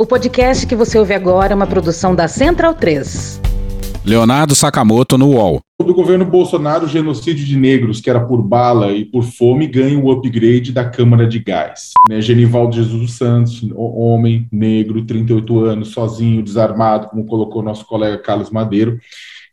O 0.00 0.06
podcast 0.06 0.64
que 0.64 0.76
você 0.76 0.96
ouve 0.96 1.12
agora 1.12 1.52
é 1.52 1.56
uma 1.56 1.66
produção 1.66 2.14
da 2.14 2.28
Central 2.28 2.72
3. 2.72 3.40
Leonardo 4.04 4.54
Sakamoto 4.54 5.18
no 5.18 5.30
UOL. 5.30 5.60
Do 5.84 5.92
governo 5.92 6.24
Bolsonaro, 6.24 6.86
o 6.86 6.88
genocídio 6.88 7.44
de 7.44 7.56
negros, 7.56 8.00
que 8.00 8.08
era 8.08 8.20
por 8.20 8.40
bala 8.40 8.92
e 8.92 9.04
por 9.04 9.24
fome, 9.24 9.66
ganha 9.66 9.98
o 9.98 10.12
upgrade 10.12 10.70
da 10.70 10.88
Câmara 10.88 11.26
de 11.26 11.40
Gás. 11.40 11.94
Né? 12.08 12.20
Genivaldo 12.20 12.76
Jesus 12.76 13.00
dos 13.00 13.12
Santos, 13.14 13.68
homem, 13.74 14.46
negro, 14.52 15.04
38 15.04 15.64
anos, 15.64 15.88
sozinho, 15.88 16.44
desarmado, 16.44 17.08
como 17.08 17.26
colocou 17.26 17.60
nosso 17.60 17.84
colega 17.84 18.18
Carlos 18.18 18.50
Madeiro 18.50 19.00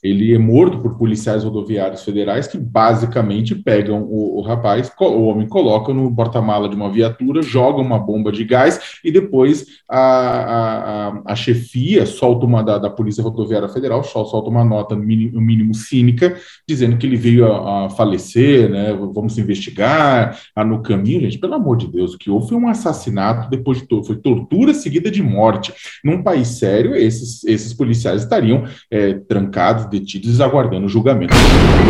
ele 0.06 0.34
é 0.34 0.38
morto 0.38 0.80
por 0.80 0.98
policiais 0.98 1.44
rodoviários 1.44 2.04
federais 2.04 2.48
que 2.48 2.58
basicamente 2.58 3.56
pegam 3.56 4.04
o, 4.04 4.40
o 4.40 4.42
rapaz, 4.42 4.92
o 5.00 5.24
homem 5.24 5.48
coloca 5.48 5.94
no 5.94 6.14
porta-mala 6.14 6.70
de 6.70 6.76
uma 6.76 6.92
viatura, 6.92 7.42
joga 7.42 7.82
uma 7.82 7.98
bomba 7.98 8.32
de 8.32 8.44
gás 8.44 9.00
e 9.04 9.12
depois 9.12 9.66
a, 9.90 10.00
a, 10.00 11.22
a 11.26 11.36
chefia 11.36 12.06
solta 12.06 12.46
uma 12.46 12.64
da, 12.64 12.78
da, 12.78 12.90
Polícia 12.90 13.24
Rodoviária 13.24 13.68
Federal, 13.68 14.04
solta 14.04 14.50
uma 14.50 14.64
nota 14.64 14.96
no 14.96 15.04
mínimo, 15.04 15.42
mínimo 15.42 15.74
cínica, 15.74 16.36
dizendo 16.68 16.98
que 16.98 17.06
ele 17.06 17.18
veio 17.18 17.52
a, 17.52 17.86
a, 17.86 17.90
falecer, 17.90 18.70
né? 18.70 18.94
Vamos 19.14 19.38
investigar, 19.38 20.40
a 20.56 20.64
no 20.64 20.82
caminho, 20.82 21.22
gente, 21.22 21.38
pelo 21.38 21.54
amor 21.56 21.78
de 21.78 21.88
Deus, 21.88 22.14
o 22.14 22.18
que 22.18 22.30
houve 22.30 22.50
foi 22.50 22.58
um 22.58 22.68
assassinato 22.68 23.50
depois 23.50 23.80
de 23.82 23.88
foi 24.06 24.16
tortura 24.18 24.74
seguida 24.74 25.10
de 25.12 25.22
morte. 25.22 25.74
Num 26.04 26.24
país 26.24 26.48
sério, 26.48 26.96
esses, 26.96 27.44
esses 27.46 27.74
policiais 27.74 28.24
estariam 28.24 28.64
é, 28.90 29.14
trancados 29.14 29.86
detidos 30.00 30.42
aguardando 30.42 30.86
o 30.86 30.90
julgamento. 30.90 31.34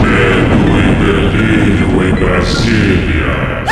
Medo 0.04 0.80
e 0.80 0.96
delírio 1.06 2.04
em 2.04 2.14
Brasília. 2.14 3.66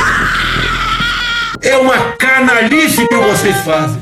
É 1.61 1.77
uma 1.77 1.97
canalice 2.13 3.07
que 3.07 3.15
vocês 3.15 3.55
fazem. 3.57 4.01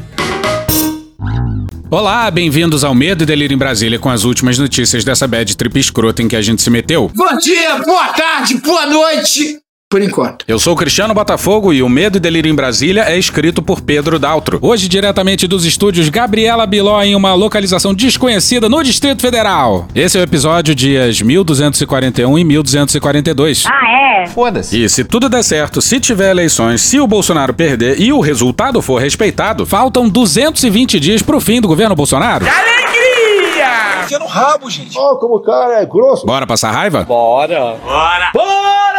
Olá, 1.90 2.32
bem-vindos 2.32 2.86
ao 2.86 2.96
Medo 2.96 3.24
e 3.24 3.26
Delírio 3.26 3.54
em 3.54 3.58
Brasília 3.58 4.00
com 4.00 4.10
as 4.10 4.24
últimas 4.24 4.58
notícias 4.58 5.04
dessa 5.04 5.28
bad 5.28 5.58
trip 5.58 5.78
escrota 5.78 6.24
em 6.24 6.28
que 6.28 6.38
a 6.38 6.42
gente 6.42 6.62
se 6.62 6.70
meteu. 6.70 7.12
Bom 7.14 7.38
dia, 7.38 7.80
boa 7.80 8.08
tarde, 8.14 8.58
boa 8.60 8.86
noite 8.86 9.62
por 9.92 10.02
enquanto. 10.02 10.46
Eu 10.48 10.58
sou 10.58 10.74
Cristiano 10.74 11.14
Botafogo 11.14 11.74
e 11.74 11.84
o 11.84 11.90
Medo 11.90 12.16
e 12.16 12.20
Delírio 12.20 12.50
em 12.50 12.56
Brasília 12.56 13.04
é 13.04 13.18
escrito 13.18 13.62
por 13.62 13.82
Pedro 13.82 14.18
Daltro. 14.18 14.58
Hoje, 14.62 14.88
diretamente 14.88 15.46
dos 15.46 15.66
estúdios 15.66 16.08
Gabriela 16.08 16.66
Biló 16.66 17.04
em 17.04 17.14
uma 17.14 17.34
localização 17.34 17.94
desconhecida 17.94 18.70
no 18.70 18.82
Distrito 18.82 19.22
Federal. 19.22 19.90
Esse 19.94 20.18
é 20.18 20.22
o 20.22 20.24
episódio 20.24 20.74
dias 20.74 21.22
1241 21.22 22.40
e 22.40 22.44
1242. 22.46 23.66
Ah, 23.68 24.22
é? 24.22 24.28
Foda-se. 24.28 24.82
E 24.82 24.88
se 24.88 25.04
tudo 25.04 25.28
der 25.28 25.44
certo, 25.44 25.82
se 25.82 26.00
tiver 26.00 26.32
eleições, 26.32 26.82
se 26.82 26.98
o 26.98 27.06
Bolsonaro 27.06 27.54
perder 27.54 28.00
e 28.00 28.14
o 28.14 28.22
resultado 28.22 28.82
for 28.82 29.02
respeitado, 29.02 29.66
faltam 29.66 30.08
220 30.08 31.02
dias 31.02 31.22
pro 31.22 31.42
fim 31.42 31.60
do 31.60 31.68
governo 31.68 31.96
Bolsonaro. 31.96 32.46
Alegria! 32.46 34.08
Tinha 34.08 34.20
no 34.20 34.26
rabo, 34.26 34.70
gente. 34.70 34.98
Ó, 34.98 35.12
oh, 35.12 35.16
como 35.18 35.36
o 35.36 35.42
cara 35.42 35.82
é 35.82 35.86
grosso. 35.86 36.26
Bora 36.26 36.48
passar 36.48 36.72
raiva? 36.72 37.04
Bora. 37.04 37.76
Bora. 37.84 38.32
Bora! 38.34 38.91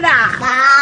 Bora! 0.00 0.77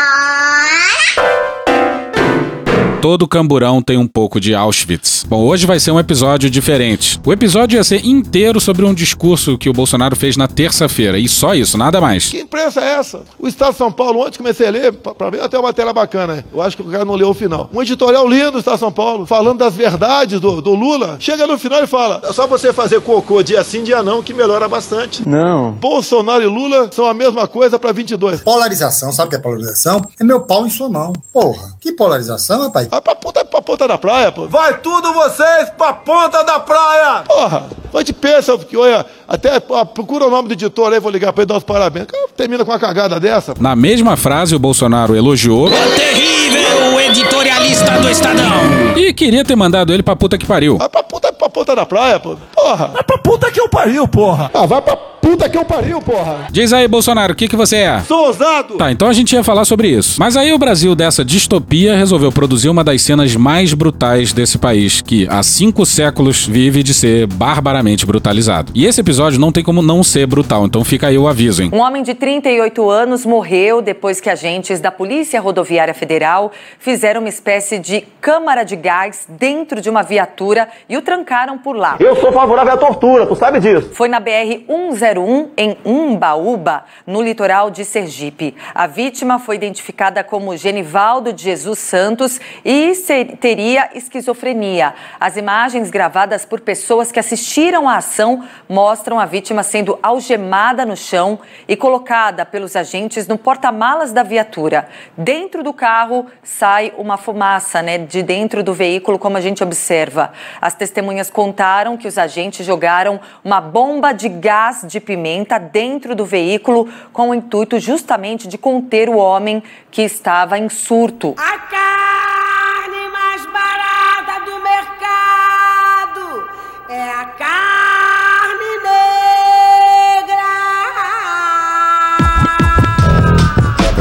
Todo 3.07 3.29
camburão 3.29 3.81
tem 3.81 3.97
um 3.97 4.09
pouco 4.09 4.41
de 4.41 4.53
Auschwitz. 4.53 5.25
Bom, 5.29 5.45
hoje 5.45 5.65
vai 5.65 5.79
ser 5.79 5.93
um 5.93 6.01
episódio 6.01 6.51
diferente. 6.51 7.21
O 7.25 7.33
episódio 7.33 7.77
ia 7.77 7.85
ser 7.85 8.05
inteiro 8.05 8.61
sobre 8.61 8.85
um 8.85 8.93
discurso 8.93 9.57
que 9.57 9.71
o 9.71 9.73
Bolsonaro 9.73 10.17
fez 10.17 10.37
na 10.37 10.49
terça-feira, 10.49 11.17
e 11.17 11.29
só 11.29 11.55
isso, 11.55 11.79
nada 11.79 12.01
mais. 12.01 12.31
Que 12.31 12.41
imprensa 12.41 12.81
é 12.81 12.95
essa? 12.95 13.23
O 13.39 13.47
Estado 13.47 13.71
de 13.71 13.79
São 13.79 13.93
Paulo, 13.93 14.27
ontem 14.27 14.39
comecei 14.39 14.67
a 14.67 14.71
ler, 14.73 14.93
para 14.93 15.31
ver 15.31 15.41
até 15.41 15.57
uma 15.57 15.69
matéria 15.69 15.93
bacana. 15.93 16.45
Eu 16.53 16.61
acho 16.61 16.77
que 16.77 16.83
o 16.83 16.87
cara 16.87 17.05
não 17.05 17.15
leu 17.15 17.29
o 17.29 17.35
final. 17.35 17.71
Um 17.73 17.81
editorial 17.81 18.27
lindo 18.27 18.51
do 18.51 18.59
Estado 18.59 18.75
de 18.75 18.81
São 18.81 18.91
Paulo, 18.91 19.25
falando 19.25 19.59
das 19.59 19.77
verdades 19.77 20.41
do, 20.41 20.61
do 20.61 20.75
Lula. 20.75 21.17
Chega 21.21 21.47
no 21.47 21.57
final 21.57 21.85
e 21.85 21.87
fala: 21.87 22.21
é 22.25 22.33
só 22.33 22.49
você 22.49 22.73
fazer 22.73 23.01
cocô 23.03 23.41
dia 23.41 23.63
sim, 23.63 23.85
dia 23.85 24.03
não, 24.03 24.21
que 24.21 24.35
melhora 24.35 24.69
bastante. 24.69 25.23
Não. 25.29 25.71
Bolsonaro 25.75 26.43
e 26.43 26.47
Lula 26.47 26.91
são 26.91 27.07
a 27.07 27.15
mesma 27.15 27.47
coisa 27.47 27.79
para 27.79 27.93
22. 27.93 28.41
Polarização, 28.41 29.13
sabe 29.13 29.29
o 29.29 29.31
que 29.31 29.37
é 29.37 29.39
polarização? 29.39 30.03
É 30.19 30.25
meu 30.25 30.41
pau 30.41 30.67
em 30.67 30.71
sua 30.71 30.89
mão. 30.89 31.13
Porra, 31.33 31.77
que 31.81 31.93
polarização, 31.93 32.63
rapaz? 32.63 32.89
Vai 32.97 33.03
pra 33.03 33.15
puta, 33.15 33.45
pra 33.45 33.61
ponta 33.61 33.87
da 33.87 33.99
praia, 33.99 34.33
pô. 34.33 34.47
Vai 34.47 34.79
tudo 34.79 35.13
vocês 35.13 35.69
pra 35.77 35.93
ponta 35.93 36.43
da 36.43 36.59
praia! 36.59 37.25
Porra, 37.27 37.67
a 37.93 37.99
gente 37.99 38.15
pensa 38.15 38.57
que, 38.57 38.75
olha, 38.75 39.05
até 39.29 39.63
ó, 39.69 39.85
procura 39.85 40.27
o 40.27 40.31
nome 40.31 40.49
do 40.49 40.55
editor 40.55 40.91
aí, 40.95 40.99
vou 40.99 41.13
ligar 41.13 41.31
pra 41.35 41.43
ele 41.43 41.49
dar 41.49 41.59
os 41.59 41.63
parabéns. 41.63 42.07
Termina 42.35 42.65
com 42.65 42.71
uma 42.71 42.79
cagada 42.79 43.21
dessa. 43.21 43.53
Na 43.61 43.77
mesma 43.77 44.17
frase, 44.17 44.57
o 44.57 44.59
Bolsonaro 44.59 45.15
elogiou. 45.15 45.69
É 45.69 45.89
terrível 45.95 47.01
editorialista 47.01 47.99
do 48.01 48.09
Estadão! 48.09 48.97
E 48.97 49.13
queria 49.13 49.45
ter 49.45 49.57
mandado 49.57 49.93
ele 49.93 50.03
pra 50.03 50.17
puta 50.17 50.39
que 50.39 50.47
pariu. 50.47 50.79
Vai 50.79 50.89
pra 50.89 51.03
puta, 51.03 51.31
ponta 51.57 51.75
da 51.75 51.87
praia, 51.87 52.21
pô. 52.21 52.37
Porra! 52.55 52.89
Vai 52.89 53.03
pra 53.03 53.17
puta 53.17 53.51
que 53.51 53.59
eu 53.59 53.67
pariu, 53.67 54.07
porra! 54.07 54.51
Ah, 54.53 54.67
vai 54.67 54.83
pra 54.83 54.95
puta 54.95 55.49
que 55.49 55.57
eu 55.57 55.65
pariu, 55.65 56.03
porra! 56.03 56.47
Diz 56.51 56.71
aí, 56.71 56.87
Bolsonaro, 56.87 57.33
o 57.33 57.37
que, 57.37 57.49
que 57.49 57.57
você 57.57 57.77
é? 57.77 58.01
Sou 58.03 58.27
ousado! 58.27 58.75
Tá, 58.75 58.93
então 58.93 59.09
a 59.09 59.13
gente 59.15 59.33
ia 59.33 59.43
falar 59.43 59.65
sobre 59.65 59.89
isso. 59.89 60.21
Mas 60.21 60.37
aí 60.37 60.53
o 60.53 60.59
Brasil, 60.59 60.95
dessa 60.95 61.25
distopia, 61.25 61.97
resolveu 61.97 62.31
produzir 62.31 62.69
uma 62.69 62.85
das 62.85 63.01
cenas 63.01 63.35
mais 63.35 63.73
brutais 63.73 64.35
desse 64.35 64.59
país, 64.59 65.01
que 65.01 65.27
há 65.31 65.43
cinco 65.43 65.87
séculos 65.87 66.47
vive 66.47 66.83
de 66.83 66.93
ser 66.93 67.27
barbaramente 67.27 68.05
brutalizado. 68.05 68.71
E 68.75 68.85
esse 68.85 69.01
episódio 69.01 69.41
não 69.41 69.51
tem 69.51 69.65
como 69.65 69.81
não 69.81 70.03
ser 70.03 70.27
brutal, 70.27 70.67
então 70.67 70.85
fica 70.85 71.07
aí 71.07 71.17
o 71.17 71.27
aviso, 71.27 71.63
hein? 71.63 71.71
Um 71.73 71.81
homem 71.81 72.03
de 72.03 72.13
38 72.13 72.91
anos 72.91 73.25
morreu 73.25 73.81
depois 73.81 74.21
que 74.21 74.29
agentes 74.29 74.79
da 74.79 74.93
Polícia 74.93 75.41
Rodoviária 75.41 75.95
Federal 75.95 76.53
fizeram 76.79 77.21
uma 77.23 77.31
espécie 77.31 77.79
de 77.79 78.05
câmara 78.21 78.63
de 78.63 78.77
gás 78.77 79.27
dentro 79.27 79.81
de 79.81 79.89
uma 79.89 80.03
viatura 80.03 80.69
e 80.87 80.99
o 80.99 81.03
trancaram 81.03 81.46
por 81.59 81.77
lá. 81.77 81.97
Eu 82.01 82.17
sou 82.17 82.33
favorável 82.33 82.73
à 82.73 82.77
tortura, 82.77 83.27
tu 83.27 83.37
sabe 83.37 83.61
disso. 83.61 83.91
Foi 83.93 84.09
na 84.09 84.19
BR 84.19 84.65
101 84.67 85.51
em 85.57 85.77
Umbaúba, 85.85 86.85
no 87.07 87.23
litoral 87.23 87.71
de 87.71 87.85
Sergipe. 87.85 88.57
A 88.75 88.87
vítima 88.87 89.39
foi 89.39 89.57
identificada 89.57 90.25
como 90.25 90.57
Genivaldo 90.57 91.33
de 91.33 91.45
Jesus 91.45 91.79
Santos 91.79 92.41
e 92.65 92.93
teria 93.39 93.91
esquizofrenia. 93.95 94.95
As 95.21 95.37
imagens 95.37 95.91
gravadas 95.91 96.45
por 96.45 96.61
pessoas 96.61 97.13
que 97.13 97.21
assistiram 97.21 97.89
à 97.89 97.97
ação 97.97 98.45
mostram 98.69 99.21
a 99.21 99.27
vítima 99.27 99.63
sendo 99.63 99.99
algemada 100.03 100.85
no 100.85 100.97
chão 100.97 101.39
e 101.69 101.77
colocada 101.77 102.45
pelos 102.45 102.75
agentes 102.77 103.27
no 103.29 103.39
porta-malas 103.39 104.13
da 104.13 104.23
viatura. 104.23 104.89
Dentro 105.17 105.63
do 105.63 105.73
carro 105.73 106.27
sai 106.43 106.93
uma 106.97 107.17
fumaça, 107.17 107.83
né, 107.83 107.99
de 107.99 108.23
dentro 108.23 108.63
do 108.63 108.73
veículo, 108.73 109.19
como 109.19 109.37
a 109.37 109.41
gente 109.41 109.63
observa. 109.63 110.33
As 110.61 110.75
testemunhas 110.75 111.31
contaram 111.37 111.99
que 111.99 112.09
os 112.09 112.17
agentes 112.17 112.65
jogaram 112.65 113.21
uma 113.45 113.61
bomba 113.61 114.13
de 114.13 114.27
gás 114.27 114.87
de 114.89 114.99
pimenta 114.99 115.59
dentro 115.59 116.15
do 116.15 116.25
veículo 116.25 116.89
com 117.13 117.29
o 117.29 117.35
intuito 117.35 117.79
justamente 117.79 118.49
de 118.49 118.57
conter 118.57 119.11
o 119.11 119.19
homem 119.19 119.63
que 119.91 120.01
estava 120.01 120.59
em 120.59 120.71
surto. 120.71 121.35
A 121.37 121.59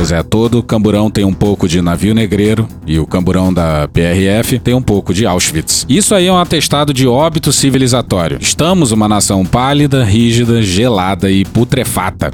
Pois 0.05 0.11
é, 0.11 0.21
todo 0.21 0.61
camburão 0.61 1.09
tem 1.09 1.25
um 1.25 1.33
pouco 1.33 1.67
de 1.67 1.81
navio 1.81 2.13
negreiro 2.13 2.67
e 2.85 2.99
o 2.99 3.07
camburão 3.07 3.51
da 3.51 3.87
PRF 3.87 4.59
tem 4.59 4.75
um 4.75 4.81
pouco 4.81 5.11
de 5.11 5.25
Auschwitz. 5.25 5.83
Isso 5.89 6.13
aí 6.13 6.27
é 6.27 6.31
um 6.31 6.37
atestado 6.37 6.93
de 6.93 7.07
óbito 7.07 7.51
civilizatório. 7.51 8.37
Estamos 8.39 8.91
uma 8.91 9.07
nação 9.07 9.43
pálida, 9.43 10.03
rígida, 10.03 10.61
gelada 10.61 11.31
e 11.31 11.43
putrefata. 11.43 12.29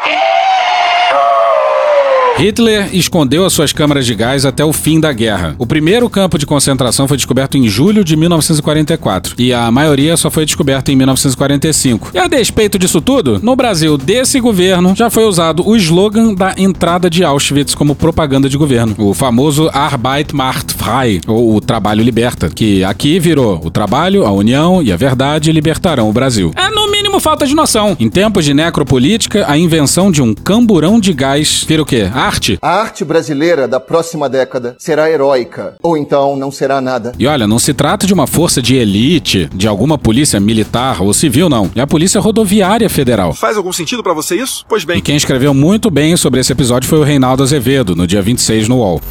Hitler 2.41 2.90
escondeu 2.91 3.46
as 3.46 3.53
suas 3.53 3.72
câmaras 3.72 4.03
de 4.03 4.16
gás 4.16 4.47
até 4.47 4.66
o 4.66 4.74
fim 4.74 5.00
da 5.00 5.13
guerra. 5.13 5.53
O 5.59 5.66
primeiro 5.68 6.09
campo 6.09 6.40
de 6.40 6.46
concentração 6.47 7.07
foi 7.07 7.16
descoberto 7.16 7.56
em 7.56 7.68
julho 7.68 8.03
de 8.03 8.16
1944 8.16 9.35
e 9.38 9.53
a 9.53 9.70
maioria 9.70 10.17
só 10.17 10.32
foi 10.32 10.43
descoberta 10.43 10.91
em 10.91 10.96
1945. 10.96 12.09
E 12.16 12.17
a 12.17 12.28
despeito 12.28 12.79
disso 12.79 12.99
tudo, 12.99 13.40
no 13.43 13.55
Brasil 13.55 13.96
desse 13.96 14.40
governo 14.40 14.96
já 14.96 15.08
foi 15.08 15.26
usado 15.26 15.64
o 15.64 15.76
slogan 15.76 16.34
da 16.34 16.55
entrada 16.58 17.11
de 17.11 17.23
Auschwitz 17.23 17.76
como 17.76 17.93
propaganda 17.93 18.49
de 18.49 18.58
governo, 18.58 18.96
o 18.97 19.14
famoso 19.14 19.70
Arbeit 19.72 20.35
macht 20.35 20.73
frei, 20.73 21.22
ou 21.28 21.55
o 21.55 21.61
trabalho 21.61 22.03
liberta, 22.03 22.49
que 22.49 22.84
aqui 22.84 23.20
virou 23.20 23.61
o 23.64 23.70
trabalho, 23.70 24.26
a 24.26 24.32
união 24.32 24.82
e 24.82 24.91
a 24.91 24.97
verdade 24.97 25.52
libertarão 25.52 26.09
o 26.09 26.14
Brasil. 26.14 26.52
É 26.55 26.71
mínimo 27.11 27.19
falta 27.19 27.46
de 27.46 27.53
noção. 27.53 27.97
Em 27.99 28.09
tempos 28.09 28.46
de 28.46 28.53
necropolítica, 28.53 29.43
a 29.46 29.58
invenção 29.58 30.09
de 30.09 30.22
um 30.22 30.34
camburão 30.34 30.97
de 30.97 31.11
gás 31.11 31.66
vira 31.67 31.81
o 31.81 31.85
quê? 31.85 32.09
arte? 32.13 32.58
A 32.61 32.69
arte 32.69 33.03
brasileira 33.03 33.67
da 33.67 33.81
próxima 33.81 34.29
década 34.29 34.78
será 34.79 35.11
heróica, 35.11 35.75
ou 35.84 35.97
então 35.97 36.37
não 36.37 36.49
será 36.49 36.79
nada. 36.79 37.11
E 37.19 37.28
olha, 37.28 37.46
não 37.46 37.59
se 37.59 37.73
trata 37.73 38.08
de 38.08 38.13
uma 38.13 38.28
força 38.28 38.61
de 38.61 38.75
elite, 38.75 39.49
de 39.53 39.67
alguma 39.67 39.97
polícia 39.97 40.40
militar 40.40 41.02
ou 41.02 41.13
civil, 41.13 41.49
não. 41.49 41.69
É 41.75 41.81
a 41.81 41.87
Polícia 41.87 42.22
Rodoviária 42.22 42.90
Federal. 42.90 43.34
Faz 43.34 43.58
algum 43.58 43.73
sentido 43.73 44.02
para 44.02 44.13
você 44.13 44.35
isso? 44.35 44.63
Pois 44.69 44.85
bem. 44.85 44.99
E 44.99 45.02
quem 45.02 45.17
escreveu 45.17 45.53
muito 45.53 45.91
bem 45.91 46.16
sobre 46.16 46.40
esse 46.40 46.53
episódio 46.53 46.87
foi 46.87 46.99
o 46.99 47.03
Reinaldo 47.03 47.43
Azevedo, 47.43 47.93
no 47.93 48.08
dia 48.08 48.22
26 48.22 48.69
no 48.69 48.78
UOL. 48.78 49.02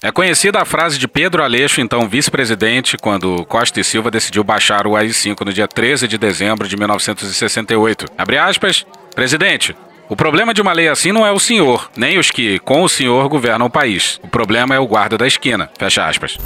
É 0.00 0.12
conhecida 0.12 0.60
a 0.60 0.64
frase 0.64 0.96
de 0.96 1.08
Pedro 1.08 1.42
Aleixo, 1.42 1.80
então 1.80 2.08
vice-presidente, 2.08 2.96
quando 2.96 3.44
Costa 3.46 3.80
e 3.80 3.84
Silva 3.84 4.12
decidiu 4.12 4.44
baixar 4.44 4.86
o 4.86 4.94
AI-5 4.94 5.44
no 5.44 5.52
dia 5.52 5.66
13 5.66 6.06
de 6.06 6.16
dezembro 6.16 6.68
de 6.68 6.76
1968. 6.76 8.06
Abre 8.16 8.38
aspas, 8.38 8.86
presidente, 9.12 9.74
o 10.08 10.14
problema 10.14 10.54
de 10.54 10.62
uma 10.62 10.72
lei 10.72 10.88
assim 10.88 11.10
não 11.10 11.26
é 11.26 11.32
o 11.32 11.40
senhor, 11.40 11.90
nem 11.96 12.16
os 12.16 12.30
que, 12.30 12.60
com 12.60 12.82
o 12.82 12.88
senhor, 12.88 13.28
governam 13.28 13.66
o 13.66 13.70
país. 13.70 14.20
O 14.22 14.28
problema 14.28 14.72
é 14.72 14.78
o 14.78 14.86
guarda 14.86 15.18
da 15.18 15.26
esquina. 15.26 15.68
Fecha 15.76 16.06
aspas. 16.06 16.38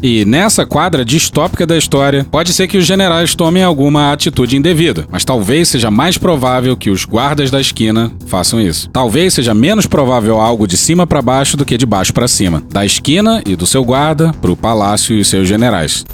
E 0.00 0.24
nessa 0.24 0.64
quadra 0.64 1.04
distópica 1.04 1.66
da 1.66 1.76
história, 1.76 2.26
pode 2.30 2.52
ser 2.52 2.66
que 2.66 2.78
os 2.78 2.86
generais 2.86 3.34
tomem 3.34 3.62
alguma 3.62 4.12
atitude 4.12 4.56
indevida, 4.56 5.06
mas 5.10 5.24
talvez 5.24 5.68
seja 5.68 5.90
mais 5.90 6.18
provável 6.18 6.76
que 6.76 6.90
os 6.90 7.04
guardas 7.04 7.50
da 7.50 7.60
esquina 7.60 8.12
façam 8.26 8.60
isso. 8.60 8.88
Talvez 8.90 9.34
seja 9.34 9.54
menos 9.54 9.86
provável 9.86 10.40
algo 10.40 10.66
de 10.66 10.76
cima 10.76 11.06
para 11.06 11.22
baixo 11.22 11.56
do 11.56 11.64
que 11.64 11.78
de 11.78 11.86
baixo 11.86 12.12
para 12.12 12.28
cima, 12.28 12.62
da 12.70 12.84
esquina 12.84 13.42
e 13.46 13.54
do 13.54 13.66
seu 13.66 13.84
guarda 13.84 14.32
para 14.40 14.50
o 14.50 14.56
palácio 14.56 15.16
e 15.16 15.24
seus 15.24 15.46
generais. 15.46 16.04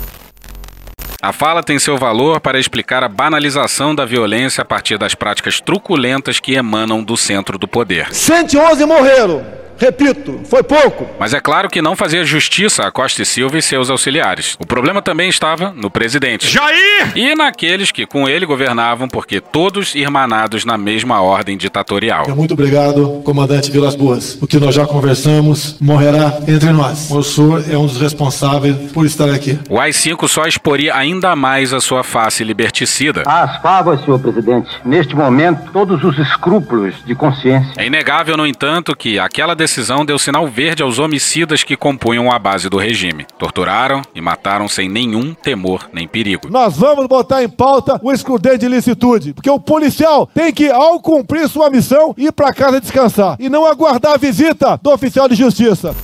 A 1.20 1.32
fala 1.32 1.64
tem 1.64 1.80
seu 1.80 1.98
valor 1.98 2.40
para 2.40 2.60
explicar 2.60 3.02
a 3.02 3.08
banalização 3.08 3.92
da 3.92 4.04
violência 4.04 4.62
a 4.62 4.64
partir 4.64 4.96
das 4.96 5.16
práticas 5.16 5.60
truculentas 5.60 6.38
que 6.38 6.54
emanam 6.54 7.02
do 7.02 7.16
centro 7.16 7.58
do 7.58 7.66
poder. 7.66 8.14
111 8.14 8.86
morreram. 8.86 9.67
Repito, 9.78 10.40
foi 10.44 10.62
pouco. 10.62 11.06
Mas 11.18 11.32
é 11.32 11.40
claro 11.40 11.68
que 11.68 11.80
não 11.80 11.94
fazia 11.94 12.24
justiça 12.24 12.82
a 12.82 12.90
Costa 12.90 13.22
e 13.22 13.26
Silva 13.26 13.56
e 13.56 13.62
seus 13.62 13.88
auxiliares. 13.88 14.56
O 14.60 14.66
problema 14.66 15.00
também 15.00 15.28
estava 15.28 15.72
no 15.74 15.88
presidente. 15.88 16.48
Jair! 16.48 17.12
E 17.14 17.34
naqueles 17.34 17.92
que 17.92 18.04
com 18.04 18.28
ele 18.28 18.44
governavam, 18.44 19.08
porque 19.08 19.40
todos 19.40 19.94
irmanados 19.94 20.64
na 20.64 20.76
mesma 20.76 21.22
ordem 21.22 21.56
ditatorial. 21.56 22.26
Muito 22.34 22.54
obrigado, 22.54 23.22
comandante 23.24 23.70
Vilas 23.70 23.94
Boas. 23.94 24.36
O 24.42 24.46
que 24.46 24.58
nós 24.58 24.74
já 24.74 24.84
conversamos 24.84 25.76
morrerá 25.80 26.38
entre 26.48 26.72
nós. 26.72 27.08
O 27.10 27.22
senhor 27.22 27.64
é 27.70 27.78
um 27.78 27.86
dos 27.86 28.00
responsáveis 28.00 28.76
por 28.92 29.06
estar 29.06 29.30
aqui. 29.30 29.58
O 29.70 29.78
AI-5 29.78 30.26
só 30.26 30.44
exporia 30.44 30.96
ainda 30.96 31.36
mais 31.36 31.72
a 31.72 31.80
sua 31.80 32.02
face 32.02 32.42
liberticida. 32.42 33.22
Às 33.26 33.62
favas, 33.62 34.04
senhor 34.04 34.18
presidente. 34.18 34.68
Neste 34.84 35.14
momento, 35.14 35.70
todos 35.72 36.02
os 36.02 36.18
escrúpulos 36.18 36.94
de 37.06 37.14
consciência. 37.14 37.72
É 37.76 37.86
inegável, 37.86 38.36
no 38.36 38.46
entanto, 38.46 38.96
que 38.96 39.18
aquela 39.18 39.54
decisão 39.54 39.67
deu 40.04 40.18
sinal 40.18 40.46
verde 40.46 40.82
aos 40.82 40.98
homicidas 40.98 41.62
que 41.62 41.76
compunham 41.76 42.30
a 42.30 42.38
base 42.38 42.68
do 42.68 42.76
regime. 42.76 43.26
Torturaram 43.38 44.02
e 44.14 44.20
mataram 44.20 44.68
sem 44.68 44.88
nenhum 44.88 45.34
temor 45.34 45.88
nem 45.92 46.08
perigo. 46.08 46.48
Nós 46.50 46.76
vamos 46.76 47.06
botar 47.06 47.42
em 47.42 47.48
pauta 47.48 48.00
o 48.02 48.12
excludente 48.12 48.58
de 48.58 48.68
licitude, 48.68 49.34
porque 49.34 49.50
o 49.50 49.60
policial 49.60 50.28
tem 50.34 50.52
que, 50.52 50.70
ao 50.70 51.00
cumprir 51.00 51.48
sua 51.48 51.70
missão, 51.70 52.14
ir 52.16 52.32
para 52.32 52.52
casa 52.52 52.80
descansar 52.80 53.36
e 53.38 53.48
não 53.48 53.66
aguardar 53.66 54.14
a 54.14 54.16
visita 54.16 54.78
do 54.82 54.90
oficial 54.90 55.28
de 55.28 55.34
justiça. 55.34 55.94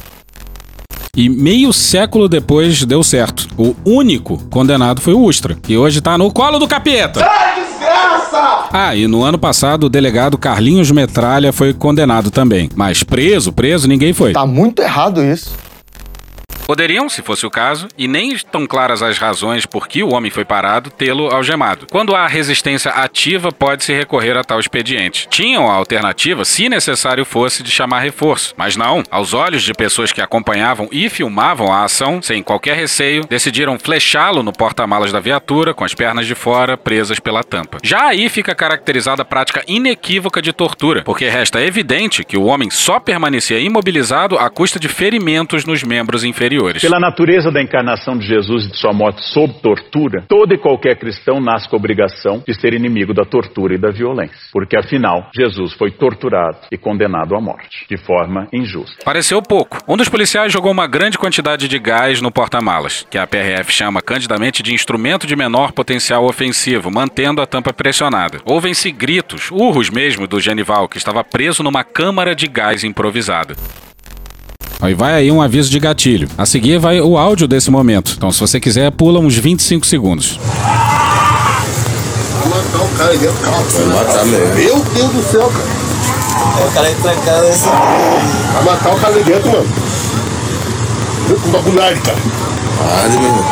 E 1.16 1.28
meio 1.28 1.72
século 1.72 2.28
depois 2.28 2.84
deu 2.84 3.02
certo. 3.04 3.46
O 3.56 3.74
único 3.84 4.38
condenado 4.50 5.00
foi 5.00 5.14
o 5.14 5.20
Ustra, 5.20 5.54
que 5.54 5.76
hoje 5.76 6.00
tá 6.00 6.18
no 6.18 6.32
colo 6.32 6.58
do 6.58 6.66
capeta. 6.66 7.24
Ah, 8.72 8.96
e 8.96 9.06
no 9.06 9.22
ano 9.22 9.38
passado 9.38 9.84
o 9.84 9.88
delegado 9.88 10.36
Carlinhos 10.36 10.90
Metralha 10.90 11.52
foi 11.52 11.72
condenado 11.72 12.30
também. 12.30 12.68
Mas 12.74 13.04
preso, 13.04 13.52
preso, 13.52 13.86
ninguém 13.86 14.12
foi. 14.12 14.32
Tá 14.32 14.44
muito 14.44 14.82
errado 14.82 15.22
isso. 15.22 15.54
Poderiam, 16.66 17.10
se 17.10 17.20
fosse 17.20 17.44
o 17.44 17.50
caso, 17.50 17.88
e 17.96 18.08
nem 18.08 18.32
estão 18.32 18.66
claras 18.66 19.02
as 19.02 19.18
razões 19.18 19.66
por 19.66 19.86
que 19.86 20.02
o 20.02 20.14
homem 20.14 20.30
foi 20.30 20.46
parado, 20.46 20.90
tê-lo 20.90 21.28
algemado. 21.28 21.86
Quando 21.90 22.16
há 22.16 22.26
resistência 22.26 22.90
ativa, 22.90 23.52
pode-se 23.52 23.92
recorrer 23.92 24.34
a 24.34 24.42
tal 24.42 24.58
expediente. 24.58 25.28
Tinham 25.28 25.70
a 25.70 25.74
alternativa, 25.74 26.42
se 26.42 26.70
necessário 26.70 27.22
fosse, 27.26 27.62
de 27.62 27.70
chamar 27.70 28.00
reforço. 28.00 28.54
Mas 28.56 28.76
não, 28.76 29.02
aos 29.10 29.34
olhos 29.34 29.62
de 29.62 29.74
pessoas 29.74 30.10
que 30.10 30.22
acompanhavam 30.22 30.88
e 30.90 31.10
filmavam 31.10 31.70
a 31.70 31.84
ação, 31.84 32.22
sem 32.22 32.42
qualquer 32.42 32.76
receio, 32.76 33.26
decidiram 33.28 33.78
flechá-lo 33.78 34.42
no 34.42 34.52
porta-malas 34.52 35.12
da 35.12 35.20
viatura, 35.20 35.74
com 35.74 35.84
as 35.84 35.92
pernas 35.92 36.26
de 36.26 36.34
fora, 36.34 36.78
presas 36.78 37.20
pela 37.20 37.44
tampa. 37.44 37.76
Já 37.82 38.06
aí 38.06 38.26
fica 38.30 38.54
caracterizada 38.54 39.20
a 39.20 39.26
prática 39.26 39.62
inequívoca 39.68 40.40
de 40.40 40.52
tortura, 40.52 41.02
porque 41.02 41.28
resta 41.28 41.60
evidente 41.60 42.24
que 42.24 42.38
o 42.38 42.44
homem 42.44 42.70
só 42.70 42.98
permanecia 42.98 43.60
imobilizado 43.60 44.38
à 44.38 44.48
custa 44.48 44.80
de 44.80 44.88
ferimentos 44.88 45.66
nos 45.66 45.82
membros 45.82 46.24
inferiores. 46.24 46.53
Pela 46.80 47.00
natureza 47.00 47.50
da 47.50 47.62
encarnação 47.62 48.16
de 48.16 48.26
Jesus 48.26 48.64
e 48.64 48.70
de 48.70 48.76
sua 48.76 48.92
morte 48.92 49.22
sob 49.32 49.54
tortura, 49.62 50.24
todo 50.28 50.54
e 50.54 50.58
qualquer 50.58 50.96
cristão 50.96 51.40
nasce 51.40 51.68
com 51.68 51.76
a 51.76 51.78
obrigação 51.78 52.42
de 52.46 52.54
ser 52.54 52.74
inimigo 52.74 53.14
da 53.14 53.24
tortura 53.24 53.74
e 53.74 53.78
da 53.78 53.90
violência. 53.90 54.36
Porque 54.52 54.76
afinal, 54.76 55.30
Jesus 55.34 55.72
foi 55.74 55.90
torturado 55.90 56.58
e 56.70 56.76
condenado 56.76 57.34
à 57.34 57.40
morte, 57.40 57.86
de 57.88 57.96
forma 57.96 58.46
injusta. 58.52 59.04
Pareceu 59.04 59.40
pouco. 59.42 59.78
Um 59.88 59.96
dos 59.96 60.08
policiais 60.08 60.52
jogou 60.52 60.70
uma 60.72 60.86
grande 60.86 61.18
quantidade 61.18 61.68
de 61.68 61.78
gás 61.78 62.20
no 62.20 62.30
porta-malas, 62.30 63.06
que 63.10 63.18
a 63.18 63.26
PRF 63.26 63.72
chama 63.72 64.02
candidamente 64.02 64.62
de 64.62 64.74
instrumento 64.74 65.26
de 65.26 65.36
menor 65.36 65.72
potencial 65.72 66.24
ofensivo, 66.24 66.90
mantendo 66.90 67.40
a 67.40 67.46
tampa 67.46 67.72
pressionada. 67.72 68.38
Ouvem-se 68.44 68.90
gritos, 68.90 69.50
urros 69.50 69.90
mesmo, 69.90 70.26
do 70.26 70.40
Genival, 70.40 70.88
que 70.88 70.98
estava 70.98 71.24
preso 71.24 71.62
numa 71.62 71.84
câmara 71.84 72.34
de 72.34 72.46
gás 72.46 72.84
improvisada. 72.84 73.54
Aí 74.80 74.94
vai 74.94 75.14
aí 75.14 75.30
um 75.30 75.40
aviso 75.40 75.70
de 75.70 75.78
gatilho. 75.78 76.28
A 76.36 76.44
seguir 76.44 76.78
vai 76.78 77.00
o 77.00 77.16
áudio 77.16 77.48
desse 77.48 77.70
momento. 77.70 78.14
Então, 78.16 78.30
se 78.30 78.40
você 78.40 78.60
quiser, 78.60 78.90
pula 78.90 79.18
uns 79.18 79.36
25 79.36 79.86
segundos. 79.86 80.38
Vai 82.38 82.48
matar 82.48 82.82
o 82.82 82.88
cara 82.98 83.10
aí 83.10 83.18
dentro. 83.18 83.36
Vai 83.40 84.04
matar 84.04 84.24
mesmo. 84.26 84.54
Meu 84.54 84.84
Deus 84.94 85.12
do 85.12 85.22
céu, 85.22 85.50
cara. 85.50 85.84
O 86.66 86.72
cara 86.72 86.90
entrancado 86.90 87.46
nesse. 87.46 87.64
Vai 87.64 88.64
matar 88.64 88.94
o 88.94 89.00
cara 89.00 89.22
dentro, 89.22 89.50
mano. 89.50 89.66
Com 91.42 91.50
bagulho 91.50 91.76
cara. 91.78 92.18
Arde, 93.02 93.18
meu 93.18 93.28
irmão. 93.28 93.44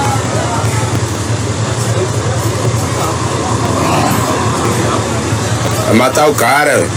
Vai 5.87 5.95
matar 5.95 6.29
o 6.29 6.35
cara, 6.35 6.77
velho. 6.77 6.91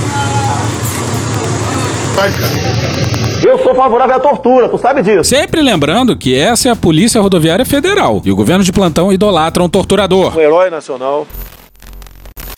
Vai, 2.15 2.31
cara. 2.31 3.14
Eu 3.45 3.59
sou 3.59 3.75
favorável 3.75 4.15
à 4.15 4.19
tortura, 4.19 4.67
tu 4.67 4.77
sabe 4.79 5.03
disso. 5.03 5.23
Sempre 5.23 5.61
lembrando 5.61 6.17
que 6.17 6.35
essa 6.35 6.67
é 6.67 6.71
a 6.71 6.75
Polícia 6.75 7.21
Rodoviária 7.21 7.63
Federal 7.63 8.19
e 8.25 8.31
o 8.31 8.35
governo 8.35 8.63
de 8.63 8.71
plantão 8.71 9.13
idolatra 9.13 9.61
um 9.61 9.69
torturador. 9.69 10.35
Um 10.35 10.41
herói 10.41 10.71
nacional. 10.71 11.27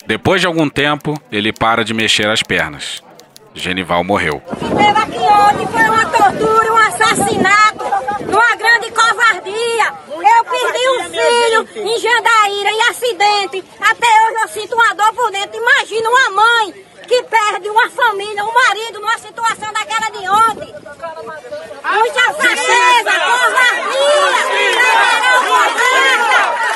Depois 0.06 0.40
de 0.40 0.46
algum 0.46 0.66
tempo, 0.66 1.14
ele 1.30 1.52
para 1.52 1.84
de 1.84 1.92
mexer 1.92 2.26
as 2.26 2.42
pernas. 2.42 3.02
Genival 3.52 4.02
morreu. 4.02 4.40
Pela 4.40 5.06
que 5.06 5.18
ontem 5.18 5.66
foi 5.66 5.82
uma 5.82 6.06
tortura, 6.06 6.72
um 6.72 6.76
assassinato, 6.76 7.84
uma 8.26 8.56
grande 8.56 8.90
covardia. 8.90 9.92
Eu 10.08 10.44
perdi 10.44 10.88
um 10.88 11.66
filho 11.66 11.86
em 11.86 11.98
Jandaíra, 11.98 12.70
em 12.70 12.80
acidente. 12.88 13.64
Até 13.78 14.06
hoje 14.06 14.42
eu 14.42 14.48
sinto 14.48 14.74
uma 14.74 14.94
dor 14.94 15.12
por 15.12 15.30
dentro. 15.32 15.60
Imagina 15.60 16.08
uma 16.08 16.30
mãe 16.30 16.74
que 17.08 17.22
perde 17.22 17.70
uma 17.70 17.88
família, 17.88 18.44
um 18.44 18.52
marido 18.52 19.00
numa 19.00 19.16
situação 19.18 19.72
daquela 19.72 20.10
de 20.10 20.28
ontem. 20.28 20.74
Muita 21.90 22.34
fraqueza, 22.34 23.12
covardia, 23.24 24.44
federal 24.54 25.40
covarda, 25.48 26.28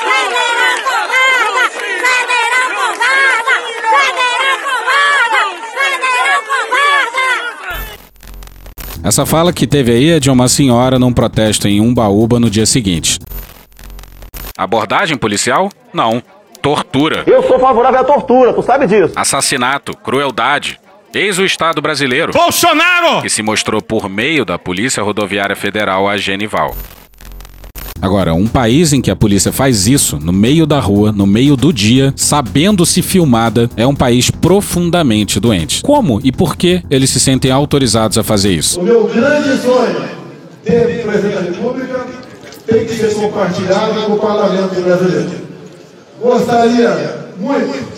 federal 0.08 0.78
covarda, 0.88 1.64
federal 2.00 2.68
covarda, 2.78 3.54
federal 3.92 4.58
covarda, 4.64 5.40
federal 5.76 6.40
covarda. 6.48 7.92
Essa 9.04 9.26
fala 9.26 9.52
que 9.52 9.66
teve 9.66 9.92
aí 9.92 10.10
é 10.12 10.20
de 10.20 10.30
uma 10.30 10.48
senhora 10.48 10.98
num 10.98 11.12
protesto 11.12 11.68
em 11.68 11.78
Umbaúba 11.78 12.40
no 12.40 12.48
dia 12.48 12.64
seguinte. 12.64 13.18
Abordagem 14.56 15.18
policial? 15.18 15.70
Não. 15.92 16.22
Tortura. 16.62 17.24
Eu 17.26 17.42
sou 17.42 17.58
favorável 17.58 18.00
à 18.00 18.04
tortura, 18.04 18.52
tu 18.52 18.62
sabe 18.62 18.86
disso. 18.86 19.12
Assassinato, 19.16 19.96
crueldade. 19.96 20.78
Eis 21.12 21.36
o 21.36 21.44
Estado 21.44 21.82
brasileiro. 21.82 22.32
Bolsonaro! 22.32 23.20
Que 23.20 23.28
se 23.28 23.42
mostrou 23.42 23.82
por 23.82 24.08
meio 24.08 24.44
da 24.44 24.56
Polícia 24.60 25.02
Rodoviária 25.02 25.56
Federal 25.56 26.08
a 26.08 26.16
Genival. 26.16 26.74
Agora, 28.00 28.32
um 28.32 28.46
país 28.46 28.92
em 28.92 29.00
que 29.00 29.10
a 29.10 29.16
polícia 29.16 29.52
faz 29.52 29.88
isso, 29.88 30.18
no 30.20 30.32
meio 30.32 30.64
da 30.64 30.78
rua, 30.78 31.10
no 31.10 31.26
meio 31.26 31.56
do 31.56 31.72
dia, 31.72 32.14
sabendo-se 32.16 33.02
filmada, 33.02 33.68
é 33.76 33.86
um 33.86 33.94
país 33.94 34.30
profundamente 34.30 35.40
doente. 35.40 35.82
Como 35.82 36.20
e 36.22 36.30
por 36.30 36.56
que 36.56 36.82
eles 36.88 37.10
se 37.10 37.18
sentem 37.18 37.50
autorizados 37.50 38.16
a 38.18 38.22
fazer 38.22 38.52
isso? 38.52 38.80
O 38.80 38.84
meu 38.84 39.08
grande 39.08 39.60
sonho 39.60 40.04
ter 40.64 41.02
presidente 41.02 41.34
da 41.34 41.40
República 41.40 42.06
tem 42.66 42.86
que 42.86 42.94
ser 42.94 43.14
compartilhado 43.14 44.02
com 44.02 44.12
o 44.12 44.18
parlamento 44.18 44.80
brasileiro. 44.80 45.51
Gostaria 46.22 47.26
muito 47.36 47.92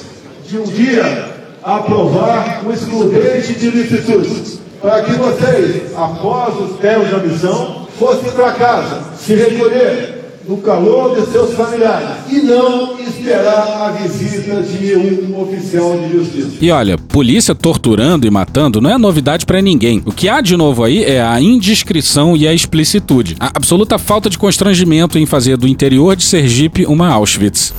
de 0.49 0.59
um 0.59 0.64
dia 0.64 1.28
aprovar 1.62 2.62
o 2.66 2.73
excludente 2.73 3.52
de 3.52 3.71
licitude, 3.71 4.61
para 4.81 5.02
que 5.02 5.12
vocês, 5.12 5.93
após 5.95 6.59
os 6.59 6.78
termos 6.78 7.11
da 7.11 7.19
missão, 7.19 7.87
fossem 7.99 8.33
para 8.33 8.52
casa, 8.52 9.02
se 9.19 9.35
recolher 9.35 10.25
no 10.49 10.57
calor 10.59 11.21
de 11.21 11.31
seus 11.31 11.54
familiares 11.54 12.09
e 12.31 12.40
não 12.40 12.99
esperar 12.99 13.88
a 13.88 13.90
visita 13.93 14.62
de 14.62 14.95
um 14.97 15.43
oficial 15.43 15.99
de 15.99 16.12
justiça. 16.12 16.52
E 16.61 16.71
olha, 16.71 16.97
polícia 16.97 17.54
torturando 17.54 18.26
e 18.26 18.31
matando 18.31 18.81
não 18.81 18.90
é 18.90 18.97
novidade 18.97 19.45
pra 19.45 19.61
ninguém. 19.61 20.02
O 20.07 20.12
que 20.12 20.31
há 20.31 20.40
de 20.40 20.57
novo 20.57 20.83
aí 20.83 21.04
é 21.04 21.23
a 21.23 21.40
indiscrição 21.40 22.35
e 22.37 22.49
a 22.49 22.54
explicitude. 22.54 23.37
A 23.38 23.50
absoluta 23.54 23.99
falta 23.99 24.31
de 24.31 24.38
constrangimento 24.38 25.19
em 25.19 25.26
fazer 25.26 25.59
do 25.59 25.69
interior 25.69 26.16
de 26.16 26.25
Sergipe 26.25 26.87
uma 26.87 27.09
Auschwitz. 27.09 27.73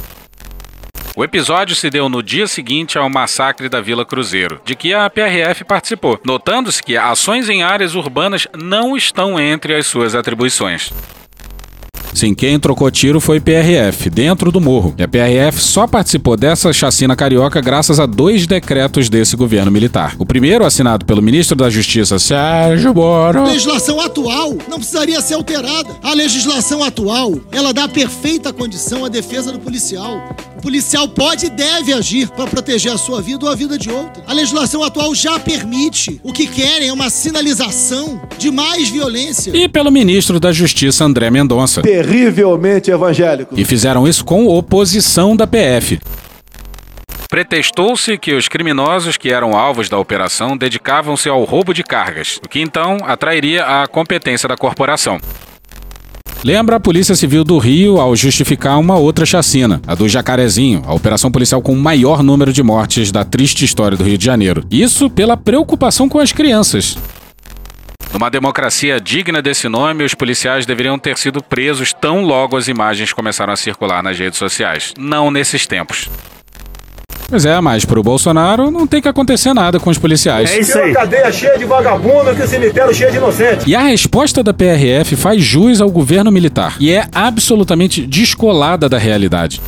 O 1.18 1.24
episódio 1.24 1.74
se 1.78 1.90
deu 1.90 2.10
no 2.10 2.22
dia 2.22 2.46
seguinte 2.46 2.98
ao 2.98 3.10
massacre 3.10 3.70
da 3.70 3.80
Vila 3.80 4.06
Cruzeiro, 4.06 4.60
de 4.66 4.76
que 4.76 4.94
a 4.94 5.10
PRF 5.10 5.64
participou, 5.64 6.20
notando-se 6.26 6.84
que 6.84 6.98
ações 6.98 7.48
em 7.48 7.64
áreas 7.64 7.96
urbanas 7.96 8.46
não 8.54 8.98
estão 8.98 9.40
entre 9.40 9.74
as 9.76 9.88
suas 9.88 10.14
atribuições. 10.14 10.92
Sim, 12.16 12.34
quem 12.34 12.58
trocou 12.58 12.90
tiro 12.90 13.20
foi 13.20 13.42
PRF, 13.42 14.10
dentro 14.10 14.50
do 14.50 14.62
morro. 14.62 14.96
E 14.98 15.04
a 15.04 15.08
PRF 15.08 15.62
só 15.62 15.86
participou 15.86 16.38
dessa 16.38 16.72
chacina 16.72 17.14
carioca 17.14 17.60
graças 17.60 18.00
a 18.00 18.06
dois 18.06 18.48
decretos 18.48 19.10
desse 19.10 19.36
governo 19.36 19.70
militar. 19.70 20.16
O 20.18 20.26
primeiro, 20.26 20.66
assinado 20.66 21.06
pelo 21.06 21.22
ministro 21.22 21.58
da 21.58 21.70
Justiça, 21.70 22.18
Sérgio 22.18 22.96
Moro. 22.96 23.42
A 23.42 23.48
legislação 23.48 24.00
atual 24.00 24.56
não 24.70 24.78
precisaria 24.78 25.20
ser 25.20 25.34
alterada. 25.34 25.90
A 26.02 26.14
legislação 26.14 26.82
atual, 26.82 27.34
ela 27.52 27.74
dá 27.74 27.86
perfeita 27.86 28.54
condição 28.54 29.04
à 29.04 29.10
defesa 29.10 29.52
do 29.52 29.60
policial. 29.60 30.34
O 30.58 30.62
policial 30.62 31.10
pode 31.10 31.48
e 31.48 31.50
deve 31.50 31.94
agir 31.94 32.30
para 32.30 32.48
proteger 32.48 32.94
a 32.94 32.98
sua 32.98 33.22
vida 33.22 33.46
ou 33.46 33.52
a 33.52 33.56
vida 33.56 33.78
de 33.78 33.92
outro. 33.92 34.24
A 34.26 34.32
legislação 34.32 34.82
atual 34.84 35.14
já 35.14 35.38
permite. 35.38 36.22
O 36.24 36.32
que 36.32 36.48
querem 36.48 36.88
é 36.88 36.94
uma 36.94 37.10
sinalização 37.10 38.22
de 38.38 38.50
mais 38.50 38.88
violência. 38.88 39.52
E 39.54 39.68
pelo 39.68 39.92
ministro 39.92 40.40
da 40.40 40.54
Justiça, 40.54 41.04
André 41.04 41.30
Mendonça 41.30 41.82
terrivelmente 42.06 42.92
evangélico. 42.92 43.56
E 43.58 43.66
fizeram 43.66 44.08
isso 44.08 44.24
com 44.24 44.48
oposição 44.48 45.36
da 45.36 45.48
PF. 45.48 46.00
Pretextou-se 47.30 48.18
que 48.18 48.34
os 48.34 48.48
criminosos 48.48 49.18
que 49.18 49.32
eram 49.32 49.58
alvos 49.58 49.90
da 49.90 49.98
operação 49.98 50.56
dedicavam-se 50.56 51.28
ao 51.28 51.44
roubo 51.44 51.74
de 51.74 51.84
cargas, 51.84 52.40
o 52.46 52.48
que 52.48 52.60
então 52.60 52.98
atrairia 53.04 53.66
a 53.66 53.88
competência 53.88 54.48
da 54.48 54.56
corporação. 54.56 55.20
Lembra 56.44 56.76
a 56.76 56.80
Polícia 56.80 57.16
Civil 57.16 57.44
do 57.44 57.58
Rio 57.58 58.00
ao 58.00 58.16
justificar 58.16 58.80
uma 58.80 58.96
outra 58.98 59.26
chacina, 59.26 59.82
a 59.88 59.96
do 59.96 60.08
Jacarezinho, 60.08 60.84
a 60.86 60.94
operação 60.94 61.32
policial 61.32 61.60
com 61.60 61.74
o 61.74 61.76
maior 61.76 62.22
número 62.22 62.54
de 62.54 62.62
mortes 62.62 63.12
da 63.12 63.26
triste 63.26 63.66
história 63.66 63.98
do 63.98 64.04
Rio 64.04 64.18
de 64.18 64.26
Janeiro. 64.26 64.64
Isso 64.70 65.10
pela 65.10 65.36
preocupação 65.36 66.08
com 66.08 66.20
as 66.20 66.32
crianças. 66.32 66.96
Numa 68.16 68.30
democracia 68.30 68.98
digna 68.98 69.42
desse 69.42 69.68
nome, 69.68 70.06
os 70.06 70.14
policiais 70.14 70.66
deveriam 70.66 70.98
ter 70.98 71.18
sido 71.18 71.44
presos 71.44 71.92
tão 71.92 72.24
logo 72.24 72.56
as 72.56 72.70
imagens 72.70 73.12
começaram 73.12 73.52
a 73.52 73.58
circular 73.58 74.02
nas 74.02 74.18
redes 74.18 74.40
sociais. 74.40 74.94
Não 74.98 75.30
nesses 75.30 75.68
tempos. 75.68 76.10
Pois 77.28 77.46
é, 77.46 77.60
mas 77.60 77.84
pro 77.84 78.02
Bolsonaro 78.02 78.72
não 78.72 78.88
tem 78.88 79.02
que 79.02 79.10
acontecer 79.10 79.54
nada 79.54 79.82
com 79.82 79.90
os 79.90 79.98
policiais. 79.98 80.50
É 80.50 80.60
isso 80.60 80.80
aí. 80.80 80.92
Uma 80.92 81.00
cadeia 81.02 81.30
cheia 81.30 81.58
de 81.58 81.66
vagabundo 81.66 82.34
que 82.34 82.42
o 82.42 82.48
cemitério 82.48 82.94
cheio 82.94 83.12
de 83.12 83.18
inocentes. 83.18 83.68
E 83.68 83.76
a 83.76 83.82
resposta 83.82 84.42
da 84.42 84.54
PRF 84.54 85.18
faz 85.18 85.44
jus 85.44 85.82
ao 85.82 85.92
governo 85.92 86.32
militar 86.32 86.78
e 86.80 86.94
é 86.94 87.10
absolutamente 87.14 88.08
descolada 88.08 88.88
da 88.88 88.98
realidade. 88.98 89.60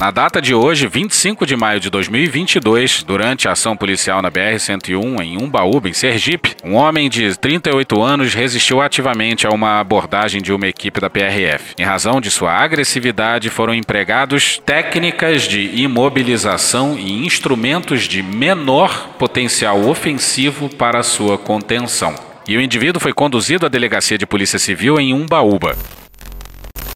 Na 0.00 0.12
data 0.12 0.40
de 0.40 0.54
hoje, 0.54 0.86
25 0.86 1.44
de 1.44 1.56
maio 1.56 1.80
de 1.80 1.90
2022, 1.90 3.02
durante 3.02 3.48
a 3.48 3.52
ação 3.52 3.76
policial 3.76 4.22
na 4.22 4.30
BR-101 4.30 5.20
em 5.22 5.42
Umbaúba, 5.42 5.88
em 5.88 5.92
Sergipe, 5.92 6.54
um 6.62 6.74
homem 6.74 7.10
de 7.10 7.36
38 7.36 8.00
anos 8.00 8.32
resistiu 8.32 8.80
ativamente 8.80 9.44
a 9.44 9.50
uma 9.50 9.80
abordagem 9.80 10.40
de 10.40 10.52
uma 10.52 10.68
equipe 10.68 11.00
da 11.00 11.10
PRF. 11.10 11.74
Em 11.76 11.82
razão 11.82 12.20
de 12.20 12.30
sua 12.30 12.52
agressividade, 12.52 13.50
foram 13.50 13.74
empregados 13.74 14.62
técnicas 14.64 15.42
de 15.42 15.82
imobilização 15.82 16.96
e 16.96 17.26
instrumentos 17.26 18.02
de 18.02 18.22
menor 18.22 19.08
potencial 19.18 19.84
ofensivo 19.88 20.68
para 20.68 21.02
sua 21.02 21.36
contenção. 21.36 22.14
E 22.46 22.56
o 22.56 22.60
indivíduo 22.60 23.00
foi 23.00 23.12
conduzido 23.12 23.66
à 23.66 23.68
delegacia 23.68 24.16
de 24.16 24.24
polícia 24.24 24.60
civil 24.60 25.00
em 25.00 25.12
Umbaúba. 25.12 25.76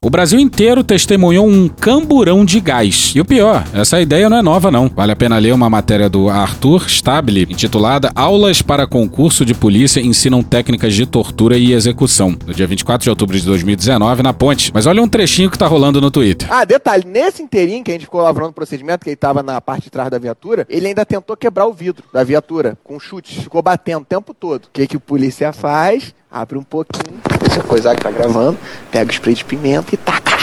O 0.03 0.09
Brasil 0.09 0.37
inteiro 0.37 0.83
testemunhou 0.83 1.47
um 1.47 1.69
camburão 1.69 2.43
de 2.43 2.59
gás. 2.59 3.13
E 3.15 3.21
o 3.21 3.25
pior, 3.25 3.63
essa 3.73 4.01
ideia 4.01 4.29
não 4.29 4.35
é 4.35 4.41
nova 4.41 4.69
não. 4.69 4.89
Vale 4.89 5.13
a 5.13 5.15
pena 5.15 5.37
ler 5.37 5.53
uma 5.53 5.69
matéria 5.69 6.09
do 6.09 6.29
Arthur 6.29 6.89
Stabile, 6.89 7.47
intitulada 7.49 8.11
Aulas 8.13 8.61
para 8.61 8.85
concurso 8.85 9.45
de 9.45 9.53
polícia 9.53 10.01
ensinam 10.01 10.43
técnicas 10.43 10.93
de 10.93 11.05
tortura 11.05 11.57
e 11.57 11.71
execução, 11.71 12.35
no 12.45 12.53
dia 12.53 12.67
24 12.67 13.01
de 13.01 13.09
outubro 13.09 13.39
de 13.39 13.45
2019, 13.45 14.21
na 14.21 14.33
Ponte. 14.33 14.71
Mas 14.73 14.85
olha 14.85 15.01
um 15.01 15.07
trechinho 15.07 15.49
que 15.49 15.57
tá 15.57 15.67
rolando 15.67 16.01
no 16.01 16.11
Twitter. 16.11 16.51
Ah, 16.51 16.65
detalhe, 16.65 17.05
nesse 17.07 17.41
inteirinho 17.41 17.81
que 17.81 17.91
a 17.91 17.93
gente 17.93 18.03
ficou 18.03 18.21
lavrando 18.21 18.49
o 18.49 18.53
procedimento, 18.53 19.05
que 19.05 19.09
ele 19.09 19.15
tava 19.15 19.41
na 19.41 19.61
parte 19.61 19.83
de 19.83 19.89
trás 19.89 20.11
da 20.11 20.19
viatura, 20.19 20.67
ele 20.69 20.87
ainda 20.87 21.05
tentou 21.05 21.37
quebrar 21.37 21.65
o 21.65 21.71
vidro 21.71 22.03
da 22.11 22.25
viatura 22.25 22.77
com 22.83 22.99
chutes, 22.99 23.41
ficou 23.41 23.61
batendo 23.61 24.01
o 24.01 24.05
tempo 24.05 24.33
todo. 24.33 24.65
O 24.65 24.69
que 24.73 24.85
que 24.85 24.97
o 24.97 24.99
polícia 24.99 25.53
faz? 25.53 26.13
Abre 26.33 26.57
um 26.57 26.63
pouquinho, 26.63 27.21
essa 27.47 27.61
coisa 27.61 27.93
que 27.93 28.01
tá 28.01 28.09
gravando, 28.09 28.57
pega 28.91 29.07
o 29.07 29.13
spray 29.13 29.35
de 29.35 29.45
pimenta 29.45 29.93
e 29.93 29.97
taca. 29.97 30.31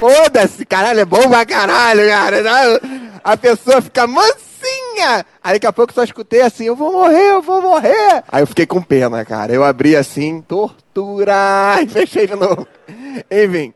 Foda-se, 0.00 0.64
caralho, 0.64 1.00
é 1.00 1.04
bom 1.04 1.28
pra 1.28 1.44
caralho, 1.44 2.08
cara. 2.08 2.80
A 3.22 3.36
pessoa 3.36 3.82
fica 3.82 4.06
mansinha. 4.06 5.26
Aí 5.44 5.52
daqui 5.52 5.66
a 5.66 5.72
pouco 5.74 5.92
só 5.92 6.02
escutei 6.02 6.40
assim, 6.40 6.64
eu 6.64 6.74
vou 6.74 6.90
morrer, 6.90 7.32
eu 7.32 7.42
vou 7.42 7.60
morrer. 7.60 8.24
Aí 8.32 8.42
eu 8.42 8.46
fiquei 8.46 8.64
com 8.64 8.80
pena, 8.80 9.22
cara. 9.26 9.52
Eu 9.52 9.62
abri 9.62 9.94
assim, 9.94 10.40
tortura, 10.40 11.80
e 11.84 11.86
fechei 11.86 12.26
de 12.26 12.34
novo. 12.34 12.66
Enfim, 13.30 13.74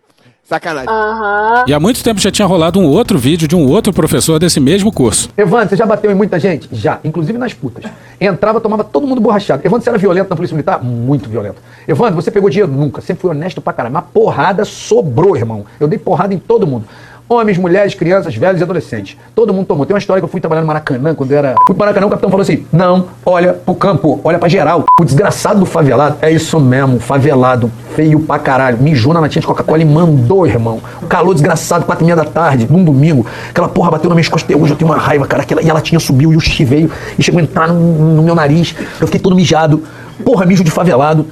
Sacanagem. 0.53 0.91
Uhum. 0.91 1.65
E 1.67 1.73
há 1.73 1.81
muito 1.81 2.05
tempo 2.05 2.21
já 2.21 2.31
tinha 2.31 2.45
rolado 2.45 2.79
um 2.79 2.85
outro 2.85 3.19
vídeo 3.19 3.49
de 3.49 3.57
um 3.57 3.67
outro 3.67 3.91
professor 3.91 4.39
desse 4.39 4.61
mesmo 4.61 4.93
curso. 4.93 5.31
Evandro, 5.35 5.71
você 5.71 5.77
já 5.77 5.87
bateu 5.87 6.11
em 6.11 6.15
muita 6.15 6.39
gente? 6.39 6.69
Já, 6.71 6.99
inclusive 7.03 7.39
nas 7.39 7.55
putas. 7.55 7.91
Entrava, 8.21 8.61
tomava 8.61 8.85
todo 8.85 9.07
mundo 9.07 9.19
borrachado. 9.19 9.63
Evandro, 9.65 9.83
você 9.83 9.89
era 9.89 9.99
violento 9.99 10.29
na 10.29 10.37
Polícia 10.37 10.55
Militar? 10.55 10.85
Muito 10.85 11.31
violento. 11.31 11.57
Evandro, 11.89 12.17
você 12.17 12.31
pegou 12.31 12.51
dinheiro? 12.51 12.71
Nunca. 12.71 13.01
Sempre 13.01 13.23
fui 13.23 13.31
honesto 13.31 13.63
pra 13.63 13.73
caralho. 13.73 13.95
Mas 13.95 14.05
porrada 14.13 14.63
sobrou, 14.67 15.35
irmão. 15.35 15.65
Eu 15.81 15.89
dei 15.89 15.99
porrada 15.99 16.35
em 16.35 16.39
todo 16.39 16.67
mundo. 16.67 16.85
Homens, 17.33 17.57
mulheres, 17.57 17.95
crianças, 17.95 18.37
velhos 18.37 18.61
e 18.61 18.63
adolescentes. 18.63 19.17
Todo 19.35 19.55
mundo 19.55 19.65
tomou. 19.65 19.87
Tem 19.87 19.95
uma 19.95 19.99
história 19.99 20.21
que 20.21 20.25
eu 20.27 20.29
fui 20.29 20.39
trabalhar 20.39 20.61
no 20.61 20.67
Maracanã, 20.67 21.15
quando 21.15 21.33
era. 21.33 21.55
Fui 21.67 21.75
pro 21.75 21.79
Maracanã, 21.79 22.07
o 22.07 22.11
capitão 22.11 22.29
falou 22.29 22.43
assim: 22.43 22.67
não, 22.71 23.07
olha 23.25 23.55
pro 23.55 23.75
campo, 23.75 24.21
olha 24.23 24.39
pra 24.39 24.51
geral. 24.51 24.85
O 25.01 25.03
desgraçado 25.03 25.61
do 25.61 25.65
favelado, 25.65 26.19
é 26.21 26.31
isso 26.31 26.61
mesmo, 26.61 27.01
favelado, 27.01 27.73
feio 27.97 28.21
pra 28.21 28.39
caralho. 28.39 28.77
Mijou 28.77 29.15
na 29.15 29.21
latinha 29.21 29.41
de 29.41 29.47
Coca-Cola 29.47 29.81
e 29.81 29.85
mandou, 29.87 30.47
irmão. 30.47 30.83
Calor 31.09 31.33
desgraçado, 31.33 31.87
quatro 31.87 32.05
e 32.05 32.07
meia 32.07 32.17
da 32.17 32.27
tarde, 32.27 32.67
num 32.69 32.85
domingo. 32.85 33.25
Aquela 33.49 33.69
porra 33.69 33.93
bateu 33.93 34.11
na 34.11 34.15
minha 34.15 34.29
costas 34.29 34.55
hoje, 34.55 34.75
eu 34.75 34.77
tenho 34.77 34.91
uma 34.91 34.99
raiva, 34.99 35.27
cara. 35.27 35.43
Aquela, 35.43 35.63
e 35.63 35.71
a 35.71 35.73
latinha 35.73 35.99
subiu 35.99 36.35
e 36.35 36.37
o 36.37 36.41
xixi 36.41 36.67
veio 36.67 36.91
e 37.19 37.23
chegou 37.23 37.41
a 37.41 37.43
entrar 37.43 37.67
no, 37.67 38.15
no 38.15 38.23
meu 38.23 38.35
nariz. 38.35 38.75
Eu 39.01 39.07
fiquei 39.07 39.19
todo 39.19 39.35
mijado. 39.35 39.83
Porra, 40.23 40.45
mijo 40.45 40.63
de 40.63 40.71
favelado. 40.71 41.27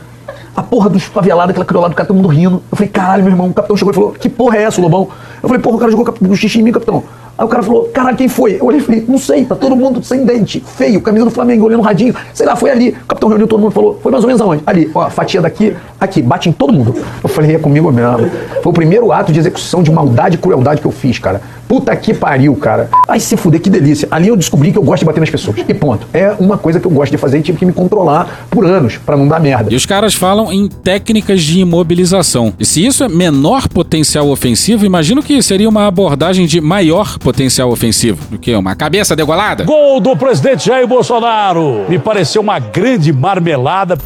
A 0.57 0.63
porra 0.63 0.91
dos 0.91 1.05
favelados, 1.05 1.51
aquela 1.51 1.65
criolada 1.65 1.95
do 1.95 1.97
cara, 1.97 2.07
todo 2.07 2.17
mundo 2.17 2.29
rindo. 2.29 2.63
Eu 2.71 2.77
falei, 2.77 2.89
caralho, 2.89 3.23
meu 3.23 3.33
irmão. 3.33 3.49
O 3.49 3.55
capitão 3.55 3.77
chegou 3.77 3.93
e 3.93 3.95
falou, 3.95 4.13
que 4.13 4.29
porra 4.29 4.57
é 4.57 4.63
essa, 4.63 4.81
Lobão? 4.81 5.09
Eu 5.43 5.49
falei, 5.49 5.63
porra, 5.63 5.77
o 5.77 5.79
cara 5.79 5.91
jogou 5.91 6.15
o 6.21 6.37
xixi 6.37 6.61
em 6.61 6.63
mim, 6.63 6.73
capitão. 6.73 7.05
Aí 7.41 7.47
o 7.47 7.49
cara 7.49 7.63
falou, 7.63 7.85
caralho, 7.85 8.19
quem 8.19 8.29
foi? 8.29 8.59
Eu 8.61 8.67
olhei 8.67 8.81
e 8.81 8.83
falei, 8.83 9.03
não 9.09 9.17
sei, 9.17 9.47
tá 9.47 9.55
todo 9.55 9.75
mundo 9.75 10.05
sem 10.05 10.27
dente, 10.27 10.63
feio, 10.77 11.01
camisa 11.01 11.25
do 11.25 11.31
Flamengo, 11.31 11.65
olhando 11.65 11.81
o 11.81 11.83
radinho, 11.83 12.15
sei 12.35 12.45
lá, 12.45 12.55
foi 12.55 12.71
ali. 12.71 12.91
O 12.91 13.07
capitão 13.07 13.31
reuniu 13.31 13.49
todo 13.49 13.59
mundo 13.59 13.71
falou, 13.71 13.99
foi 14.03 14.13
mais 14.13 14.23
ou 14.23 14.29
menos 14.29 14.43
aonde? 14.43 14.63
Ali, 14.67 14.91
ó, 14.95 15.09
fatia 15.09 15.41
daqui, 15.41 15.75
aqui, 15.99 16.21
bate 16.21 16.51
em 16.51 16.53
todo 16.53 16.71
mundo. 16.71 16.95
Eu 17.23 17.31
falei, 17.31 17.57
é 17.57 17.59
comigo 17.59 17.91
mesmo. 17.91 18.31
Foi 18.63 18.71
o 18.71 18.75
primeiro 18.75 19.11
ato 19.11 19.33
de 19.33 19.39
execução 19.39 19.83
de 19.83 19.91
maldade 19.91 20.35
e 20.35 20.39
crueldade 20.39 20.83
que 20.83 20.87
eu 20.87 20.91
fiz, 20.91 21.19
cara. 21.19 21.41
Puta 21.67 21.97
que 21.97 22.13
pariu, 22.13 22.55
cara. 22.57 22.91
Ai, 23.09 23.21
se 23.21 23.37
fuder, 23.39 23.61
que 23.61 23.71
delícia. 23.71 24.07
Ali 24.11 24.29
eu 24.29 24.37
descobri 24.37 24.73
que 24.73 24.77
eu 24.77 24.83
gosto 24.83 25.01
de 25.01 25.07
bater 25.07 25.21
nas 25.21 25.31
pessoas. 25.31 25.57
E 25.67 25.73
ponto. 25.73 26.07
É 26.13 26.35
uma 26.39 26.59
coisa 26.59 26.79
que 26.79 26.87
eu 26.87 26.91
gosto 26.91 27.13
de 27.13 27.17
fazer 27.17 27.39
e 27.39 27.43
tive 27.43 27.59
que 27.59 27.65
me 27.65 27.73
controlar 27.73 28.49
por 28.51 28.67
anos 28.67 28.99
para 28.99 29.17
não 29.17 29.27
dar 29.27 29.41
merda. 29.41 29.73
E 29.73 29.77
os 29.77 29.87
caras 29.87 30.13
falam 30.13 30.53
em 30.53 30.69
técnicas 30.69 31.41
de 31.41 31.61
imobilização. 31.61 32.53
E 32.59 32.67
se 32.67 32.85
isso 32.85 33.05
é 33.05 33.09
menor 33.09 33.69
potencial 33.69 34.29
ofensivo, 34.29 34.85
imagino 34.85 35.23
que 35.23 35.41
seria 35.41 35.69
uma 35.69 35.87
abordagem 35.87 36.45
de 36.45 36.61
maior 36.61 37.17
potencial 37.19 37.30
ofensivo. 37.69 38.35
O 38.35 38.39
quê? 38.39 38.55
Uma 38.55 38.75
cabeça 38.75 39.15
degolada? 39.17 39.65
Gol 39.65 40.01
do 40.01 40.17
presidente 40.17 40.67
Jair 40.67 40.87
Bolsonaro. 40.87 41.87
Me 41.89 41.99
pareceu 41.99 42.43
uma 42.43 42.59
grande 42.59 43.13
marmelada. 43.13 43.99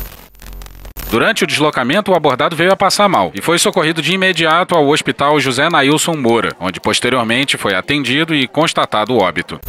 Durante 1.10 1.44
o 1.44 1.46
deslocamento, 1.46 2.10
o 2.10 2.14
abordado 2.14 2.56
veio 2.56 2.72
a 2.72 2.76
passar 2.76 3.08
mal 3.08 3.30
e 3.34 3.40
foi 3.40 3.58
socorrido 3.58 4.02
de 4.02 4.12
imediato 4.12 4.74
ao 4.74 4.88
hospital 4.88 5.38
José 5.38 5.68
Nailson 5.70 6.16
Moura, 6.16 6.50
onde 6.58 6.80
posteriormente 6.80 7.56
foi 7.56 7.74
atendido 7.74 8.34
e 8.34 8.48
constatado 8.48 9.14
o 9.14 9.18
óbito. 9.22 9.60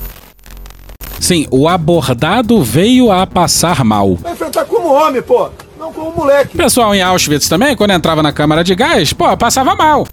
Sim, 1.20 1.48
o 1.52 1.68
abordado 1.68 2.64
veio 2.64 3.12
a 3.12 3.26
passar 3.28 3.84
mal. 3.84 4.16
Vai 4.16 4.34
enfrentar 4.34 4.66
como 4.66 4.92
homem, 4.92 5.22
pô, 5.22 5.50
não 5.80 5.94
como 5.94 6.12
moleque. 6.12 6.58
Pessoal 6.58 6.94
em 6.96 7.02
Auschwitz 7.02 7.48
também, 7.48 7.76
quando 7.76 7.92
entrava 7.92 8.22
na 8.24 8.32
câmara 8.32 8.64
de 8.64 8.74
gás, 8.76 9.14
pô, 9.14 9.36
passava 9.38 9.76
mal. 9.76 10.08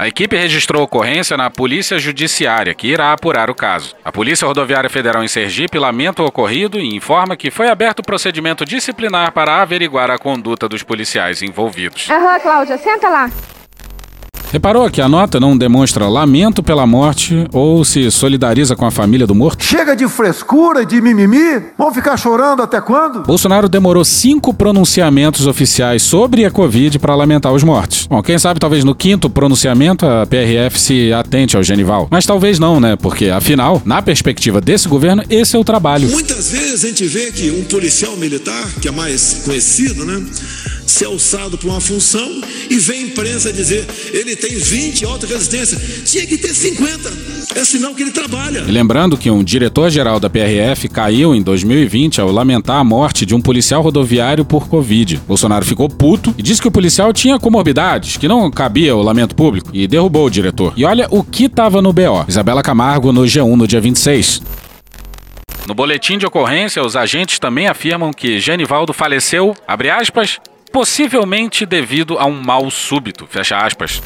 A 0.00 0.06
equipe 0.06 0.36
registrou 0.36 0.84
ocorrência 0.84 1.36
na 1.36 1.50
Polícia 1.50 1.98
Judiciária, 1.98 2.72
que 2.72 2.86
irá 2.86 3.12
apurar 3.12 3.50
o 3.50 3.54
caso. 3.54 3.96
A 4.04 4.12
Polícia 4.12 4.46
Rodoviária 4.46 4.88
Federal 4.88 5.24
em 5.24 5.28
Sergipe 5.28 5.76
lamenta 5.76 6.22
o 6.22 6.26
ocorrido 6.26 6.78
e 6.78 6.94
informa 6.94 7.36
que 7.36 7.50
foi 7.50 7.68
aberto 7.68 8.00
procedimento 8.00 8.64
disciplinar 8.64 9.32
para 9.32 9.60
averiguar 9.60 10.08
a 10.08 10.16
conduta 10.16 10.68
dos 10.68 10.84
policiais 10.84 11.42
envolvidos. 11.42 12.08
Aham, 12.08 12.38
Cláudia, 12.38 12.78
senta 12.78 13.08
lá. 13.08 13.28
Reparou 14.50 14.90
que 14.90 15.02
a 15.02 15.08
nota 15.08 15.38
não 15.38 15.56
demonstra 15.56 16.08
lamento 16.08 16.62
pela 16.62 16.86
morte 16.86 17.46
ou 17.52 17.84
se 17.84 18.10
solidariza 18.10 18.74
com 18.74 18.86
a 18.86 18.90
família 18.90 19.26
do 19.26 19.34
morto? 19.34 19.62
Chega 19.62 19.94
de 19.94 20.08
frescura 20.08 20.82
e 20.82 20.86
de 20.86 21.02
mimimi. 21.02 21.62
Vão 21.76 21.92
ficar 21.92 22.16
chorando 22.16 22.62
até 22.62 22.80
quando? 22.80 23.24
Bolsonaro 23.24 23.68
demorou 23.68 24.04
cinco 24.06 24.54
pronunciamentos 24.54 25.46
oficiais 25.46 26.02
sobre 26.02 26.46
a 26.46 26.50
Covid 26.50 26.98
para 26.98 27.14
lamentar 27.14 27.52
os 27.52 27.62
mortos. 27.62 28.06
Bom, 28.06 28.22
quem 28.22 28.38
sabe 28.38 28.58
talvez 28.58 28.84
no 28.84 28.94
quinto 28.94 29.28
pronunciamento 29.28 30.06
a 30.06 30.24
PRF 30.24 30.80
se 30.80 31.12
atente 31.12 31.54
ao 31.54 31.62
Genival. 31.62 32.08
Mas 32.10 32.24
talvez 32.24 32.58
não, 32.58 32.80
né? 32.80 32.96
Porque, 32.96 33.28
afinal, 33.28 33.82
na 33.84 34.00
perspectiva 34.00 34.62
desse 34.62 34.88
governo, 34.88 35.22
esse 35.28 35.56
é 35.56 35.58
o 35.58 35.64
trabalho. 35.64 36.08
Muitas 36.08 36.50
vezes 36.50 36.84
a 36.84 36.88
gente 36.88 37.04
vê 37.04 37.30
que 37.30 37.50
um 37.50 37.64
policial 37.64 38.16
militar, 38.16 38.64
que 38.80 38.88
é 38.88 38.90
mais 38.90 39.42
conhecido, 39.44 40.06
né? 40.06 40.24
ser 40.88 41.04
alçado 41.04 41.58
para 41.58 41.68
uma 41.68 41.80
função 41.80 42.28
e 42.70 42.76
vem 42.78 43.04
a 43.04 43.06
imprensa 43.08 43.52
dizer 43.52 43.86
ele 44.12 44.34
tem 44.38 44.56
20 44.56 45.04
alta 45.04 45.26
resistência. 45.26 45.78
Tinha 46.04 46.26
que 46.26 46.38
ter 46.38 46.54
50. 46.54 47.12
É 47.54 47.64
sinal 47.64 47.94
que 47.94 48.02
ele 48.02 48.10
trabalha. 48.10 48.60
E 48.60 48.70
lembrando 48.70 49.16
que 49.16 49.30
um 49.30 49.42
diretor-geral 49.42 50.20
da 50.20 50.30
PRF 50.30 50.88
caiu 50.88 51.34
em 51.34 51.42
2020 51.42 52.20
ao 52.20 52.30
lamentar 52.30 52.76
a 52.76 52.84
morte 52.84 53.26
de 53.26 53.34
um 53.34 53.40
policial 53.40 53.82
rodoviário 53.82 54.44
por 54.44 54.68
Covid. 54.68 55.20
Bolsonaro 55.26 55.64
ficou 55.64 55.88
puto 55.88 56.34
e 56.38 56.42
disse 56.42 56.62
que 56.62 56.68
o 56.68 56.72
policial 56.72 57.12
tinha 57.12 57.38
comorbidades, 57.38 58.16
que 58.16 58.28
não 58.28 58.50
cabia 58.50 58.94
o 58.94 59.02
lamento 59.02 59.34
público, 59.34 59.70
e 59.72 59.86
derrubou 59.86 60.26
o 60.26 60.30
diretor. 60.30 60.72
E 60.76 60.84
olha 60.84 61.06
o 61.10 61.22
que 61.22 61.44
estava 61.44 61.82
no 61.82 61.92
BO. 61.92 62.24
Isabela 62.28 62.62
Camargo 62.62 63.12
no 63.12 63.22
G1 63.22 63.56
no 63.56 63.66
dia 63.66 63.80
26. 63.80 64.42
No 65.66 65.74
boletim 65.74 66.16
de 66.16 66.24
ocorrência, 66.24 66.82
os 66.82 66.96
agentes 66.96 67.38
também 67.38 67.66
afirmam 67.66 68.10
que 68.10 68.40
Genivaldo 68.40 68.94
faleceu, 68.94 69.54
abre 69.66 69.90
aspas, 69.90 70.40
possivelmente 70.72 71.66
devido 71.66 72.18
a 72.18 72.24
um 72.24 72.40
mal 72.42 72.70
súbito, 72.70 73.26
fecha 73.26 73.58
aspas. 73.58 74.00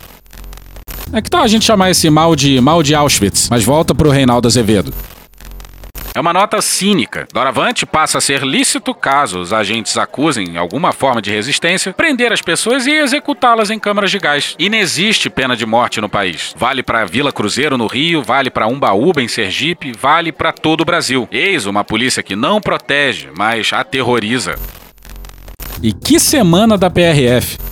É 1.13 1.21
que 1.21 1.29
tal 1.29 1.43
a 1.43 1.47
gente 1.47 1.67
chamar 1.67 1.91
esse 1.91 2.09
mal 2.09 2.35
de 2.35 2.59
mal 2.59 2.83
de 2.83 2.95
Auschwitz, 2.95 3.51
mas 3.51 3.63
volta 3.63 3.95
pro 3.95 4.09
Reinaldo 4.09 4.49
Azevedo. 4.49 4.95
É 6.15 6.21
uma 6.21 6.33
nota 6.33 6.61
cínica. 6.63 7.27
Doravante 7.33 7.85
passa 7.85 8.19
a 8.19 8.21
ser 8.21 8.43
lícito, 8.43 8.95
caso 8.95 9.39
os 9.39 9.53
agentes 9.53 9.97
acusem 9.99 10.57
alguma 10.57 10.93
forma 10.93 11.21
de 11.21 11.31
resistência, 11.31 11.93
prender 11.93 12.33
as 12.33 12.41
pessoas 12.41 12.87
e 12.87 12.93
executá-las 12.93 13.71
em 13.71 13.79
câmaras 13.79 14.11
de 14.11 14.19
gás. 14.19 14.55
Inexiste 14.59 15.29
pena 15.29 15.55
de 15.55 15.67
morte 15.67 16.01
no 16.01 16.09
país. 16.09 16.55
Vale 16.57 16.83
para 16.83 17.05
Vila 17.05 17.33
Cruzeiro 17.33 17.77
no 17.77 17.87
Rio, 17.87 18.23
vale 18.23 18.51
para 18.51 18.67
Umbaúba 18.67 19.23
em 19.23 19.29
Sergipe, 19.29 19.93
vale 19.93 20.33
para 20.33 20.53
todo 20.53 20.83
o 20.83 20.85
Brasil. 20.85 21.29
Eis 21.31 21.67
uma 21.67 21.85
polícia 21.85 22.23
que 22.23 22.37
não 22.37 22.61
protege, 22.61 23.29
mas 23.37 23.71
aterroriza. 23.73 24.55
E 25.83 25.93
que 25.93 26.19
semana 26.21 26.77
da 26.79 26.91
PRF! 26.91 27.72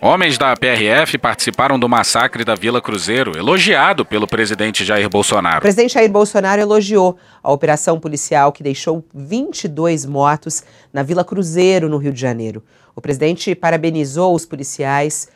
Homens 0.00 0.38
da 0.38 0.54
PRF 0.54 1.18
participaram 1.18 1.76
do 1.76 1.88
massacre 1.88 2.44
da 2.44 2.54
Vila 2.54 2.80
Cruzeiro, 2.80 3.36
elogiado 3.36 4.04
pelo 4.04 4.28
presidente 4.28 4.84
Jair 4.84 5.10
Bolsonaro. 5.10 5.58
O 5.58 5.60
presidente 5.60 5.94
Jair 5.94 6.08
Bolsonaro 6.08 6.62
elogiou 6.62 7.18
a 7.42 7.50
operação 7.50 7.98
policial 7.98 8.52
que 8.52 8.62
deixou 8.62 9.04
22 9.12 10.06
mortos 10.06 10.62
na 10.92 11.02
Vila 11.02 11.24
Cruzeiro, 11.24 11.88
no 11.88 11.96
Rio 11.96 12.12
de 12.12 12.20
Janeiro. 12.20 12.62
O 12.94 13.00
presidente 13.00 13.56
parabenizou 13.56 14.36
os 14.36 14.46
policiais 14.46 15.28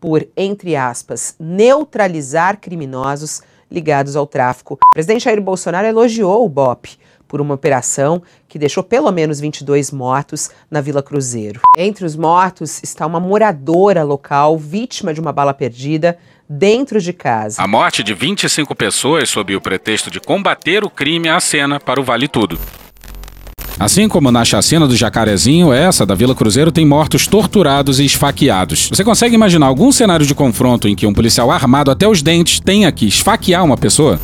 por, 0.00 0.26
entre 0.36 0.74
aspas, 0.74 1.36
neutralizar 1.38 2.58
criminosos 2.58 3.40
ligados 3.70 4.16
ao 4.16 4.26
tráfico. 4.26 4.74
O 4.74 4.94
presidente 4.94 5.26
Jair 5.26 5.40
Bolsonaro 5.40 5.86
elogiou 5.86 6.44
o 6.44 6.48
BOP 6.48 6.98
por 7.28 7.40
uma 7.40 7.54
operação 7.54 8.20
que 8.48 8.58
deixou 8.58 8.82
pelo 8.82 9.12
menos 9.12 9.38
22 9.38 9.90
mortos 9.90 10.50
na 10.70 10.80
Vila 10.80 11.02
Cruzeiro. 11.02 11.60
Entre 11.76 12.04
os 12.04 12.16
mortos 12.16 12.82
está 12.82 13.06
uma 13.06 13.20
moradora 13.20 14.02
local 14.02 14.56
vítima 14.56 15.12
de 15.12 15.20
uma 15.20 15.32
bala 15.32 15.52
perdida 15.52 16.18
dentro 16.48 17.00
de 17.00 17.12
casa. 17.12 17.60
A 17.60 17.66
morte 17.66 18.02
de 18.02 18.14
25 18.14 18.74
pessoas 18.74 19.28
sob 19.28 19.54
o 19.54 19.60
pretexto 19.60 20.10
de 20.10 20.18
combater 20.18 20.82
o 20.82 20.88
crime 20.90 21.28
acena 21.28 21.78
para 21.78 22.00
o 22.00 22.04
Vale 22.04 22.26
Tudo. 22.26 22.58
Assim 23.78 24.08
como 24.08 24.32
na 24.32 24.44
chacina 24.44 24.88
do 24.88 24.96
Jacarezinho, 24.96 25.72
essa 25.72 26.04
da 26.04 26.12
Vila 26.12 26.34
Cruzeiro 26.34 26.72
tem 26.72 26.84
mortos 26.84 27.28
torturados 27.28 28.00
e 28.00 28.04
esfaqueados. 28.04 28.88
Você 28.88 29.04
consegue 29.04 29.36
imaginar 29.36 29.66
algum 29.66 29.92
cenário 29.92 30.26
de 30.26 30.34
confronto 30.34 30.88
em 30.88 30.96
que 30.96 31.06
um 31.06 31.14
policial 31.14 31.48
armado 31.48 31.88
até 31.88 32.08
os 32.08 32.20
dentes 32.20 32.58
tenha 32.58 32.90
que 32.90 33.06
esfaquear 33.06 33.64
uma 33.64 33.76
pessoa? 33.76 34.18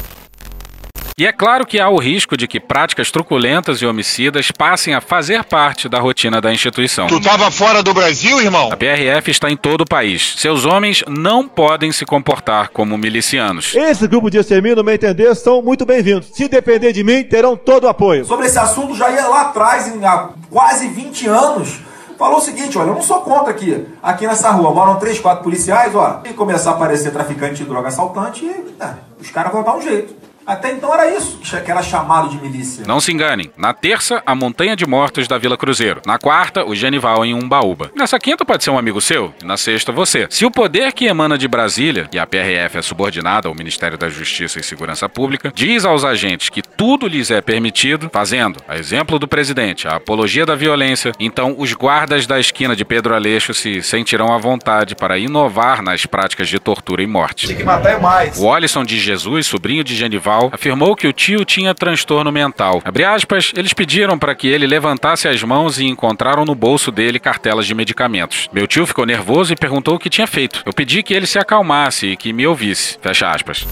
E 1.16 1.24
é 1.24 1.32
claro 1.32 1.64
que 1.64 1.78
há 1.78 1.88
o 1.88 1.96
risco 1.96 2.36
de 2.36 2.48
que 2.48 2.58
práticas 2.58 3.08
truculentas 3.08 3.78
e 3.78 3.86
homicidas 3.86 4.50
passem 4.50 4.94
a 4.94 5.00
fazer 5.00 5.44
parte 5.44 5.88
da 5.88 6.00
rotina 6.00 6.40
da 6.40 6.52
instituição. 6.52 7.06
Tu 7.06 7.20
tava 7.20 7.52
fora 7.52 7.84
do 7.84 7.94
Brasil, 7.94 8.40
irmão? 8.40 8.72
A 8.72 8.76
PRF 8.76 9.30
está 9.30 9.48
em 9.48 9.56
todo 9.56 9.82
o 9.82 9.86
país. 9.86 10.34
Seus 10.36 10.64
homens 10.64 11.04
não 11.06 11.46
podem 11.46 11.92
se 11.92 12.04
comportar 12.04 12.70
como 12.70 12.98
milicianos. 12.98 13.76
Esse 13.76 14.08
grupo 14.08 14.28
de 14.28 14.38
extermínio, 14.38 14.74
no 14.74 14.82
meu 14.82 14.92
entender, 14.92 15.32
são 15.36 15.62
muito 15.62 15.86
bem-vindos. 15.86 16.30
Se 16.32 16.48
depender 16.48 16.92
de 16.92 17.04
mim, 17.04 17.22
terão 17.22 17.56
todo 17.56 17.84
o 17.84 17.88
apoio. 17.88 18.24
Sobre 18.24 18.46
esse 18.46 18.58
assunto, 18.58 18.96
já 18.96 19.08
ia 19.08 19.28
lá 19.28 19.42
atrás, 19.42 19.86
há 20.02 20.30
quase 20.50 20.88
20 20.88 21.28
anos, 21.28 21.78
falou 22.18 22.38
o 22.38 22.40
seguinte, 22.40 22.76
olha, 22.76 22.88
eu 22.88 22.94
não 22.94 23.02
sou 23.02 23.20
contra 23.20 23.52
aqui, 23.52 23.86
aqui 24.02 24.26
nessa 24.26 24.50
rua, 24.50 24.74
moram 24.74 24.96
três, 24.96 25.20
quatro 25.20 25.44
policiais, 25.44 25.94
ó, 25.94 26.22
e 26.24 26.32
começar 26.32 26.72
a 26.72 26.74
aparecer 26.74 27.12
traficante 27.12 27.62
de 27.62 27.68
droga, 27.68 27.86
assaltante, 27.86 28.44
e, 28.44 28.82
é, 28.82 28.94
os 29.20 29.30
caras 29.30 29.52
vão 29.52 29.62
dar 29.62 29.76
um 29.76 29.80
jeito. 29.80 30.12
Até 30.46 30.72
então 30.72 30.92
era 30.92 31.16
isso 31.16 31.38
que 31.64 31.70
era 31.70 31.82
chamado 31.82 32.28
de 32.28 32.38
milícia. 32.38 32.84
Não 32.86 33.00
se 33.00 33.12
enganem. 33.12 33.50
Na 33.56 33.72
terça, 33.72 34.22
a 34.26 34.34
montanha 34.34 34.76
de 34.76 34.86
mortos 34.86 35.28
da 35.28 35.38
Vila 35.38 35.56
Cruzeiro. 35.56 36.02
Na 36.06 36.18
quarta, 36.18 36.64
o 36.64 36.74
Genival 36.74 37.24
em 37.24 37.34
Umbaúba. 37.34 37.90
Nessa 37.94 38.18
quinta 38.18 38.44
pode 38.44 38.64
ser 38.64 38.70
um 38.70 38.78
amigo 38.78 39.00
seu. 39.00 39.32
E 39.42 39.46
na 39.46 39.56
sexta, 39.56 39.92
você. 39.92 40.26
Se 40.30 40.44
o 40.44 40.50
poder 40.50 40.92
que 40.92 41.06
emana 41.06 41.38
de 41.38 41.46
Brasília, 41.46 42.08
e 42.12 42.18
a 42.18 42.26
PRF 42.26 42.78
é 42.78 42.82
subordinada 42.82 43.48
ao 43.48 43.54
Ministério 43.54 43.96
da 43.96 44.08
Justiça 44.08 44.58
e 44.58 44.62
Segurança 44.62 45.08
Pública, 45.08 45.52
diz 45.54 45.84
aos 45.84 46.04
agentes 46.04 46.48
que 46.48 46.62
tudo 46.62 47.06
lhes 47.06 47.30
é 47.30 47.40
permitido, 47.40 48.10
fazendo, 48.12 48.60
a 48.68 48.76
exemplo 48.76 49.18
do 49.18 49.28
presidente, 49.28 49.86
a 49.86 49.96
apologia 49.96 50.44
da 50.44 50.54
violência, 50.54 51.12
então 51.18 51.54
os 51.58 51.72
guardas 51.72 52.26
da 52.26 52.38
esquina 52.40 52.74
de 52.74 52.84
Pedro 52.84 53.14
Aleixo 53.14 53.54
se 53.54 53.82
sentirão 53.82 54.32
à 54.32 54.38
vontade 54.38 54.94
para 54.94 55.18
inovar 55.18 55.82
nas 55.82 56.06
práticas 56.06 56.48
de 56.48 56.58
tortura 56.58 57.02
e 57.02 57.06
morte. 57.06 57.46
Tem 57.46 57.56
que 57.56 57.64
matar 57.64 57.92
é 57.92 57.98
mais. 57.98 58.38
O 58.38 58.46
Olisson 58.46 58.84
de 58.84 58.98
Jesus, 58.98 59.46
sobrinho 59.46 59.84
de 59.84 59.94
Genival, 59.94 60.33
afirmou 60.52 60.96
que 60.96 61.06
o 61.06 61.12
tio 61.12 61.44
tinha 61.44 61.74
transtorno 61.74 62.30
mental. 62.30 62.82
Aspas, 63.14 63.52
eles 63.56 63.72
pediram 63.72 64.18
para 64.18 64.34
que 64.34 64.48
ele 64.48 64.66
levantasse 64.66 65.28
as 65.28 65.42
mãos 65.42 65.78
e 65.78 65.84
encontraram 65.84 66.44
no 66.44 66.54
bolso 66.54 66.90
dele 66.90 67.18
cartelas 67.18 67.66
de 67.66 67.74
medicamentos. 67.74 68.48
Meu 68.52 68.66
tio 68.66 68.86
ficou 68.86 69.06
nervoso 69.06 69.52
e 69.52 69.56
perguntou 69.56 69.94
o 69.94 69.98
que 69.98 70.10
tinha 70.10 70.26
feito. 70.26 70.62
Eu 70.64 70.72
pedi 70.72 71.02
que 71.02 71.14
ele 71.14 71.26
se 71.26 71.38
acalmasse 71.38 72.08
e 72.08 72.16
que 72.16 72.32
me 72.32 72.46
ouvisse. 72.46 72.98
Fecha 73.00 73.30
aspas. 73.30 73.66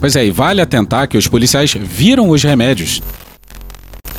Pois 0.00 0.14
é, 0.14 0.24
e 0.24 0.30
vale 0.30 0.60
atentar 0.60 1.08
que 1.08 1.16
os 1.16 1.26
policiais 1.26 1.74
viram 1.74 2.28
os 2.28 2.42
remédios. 2.42 3.02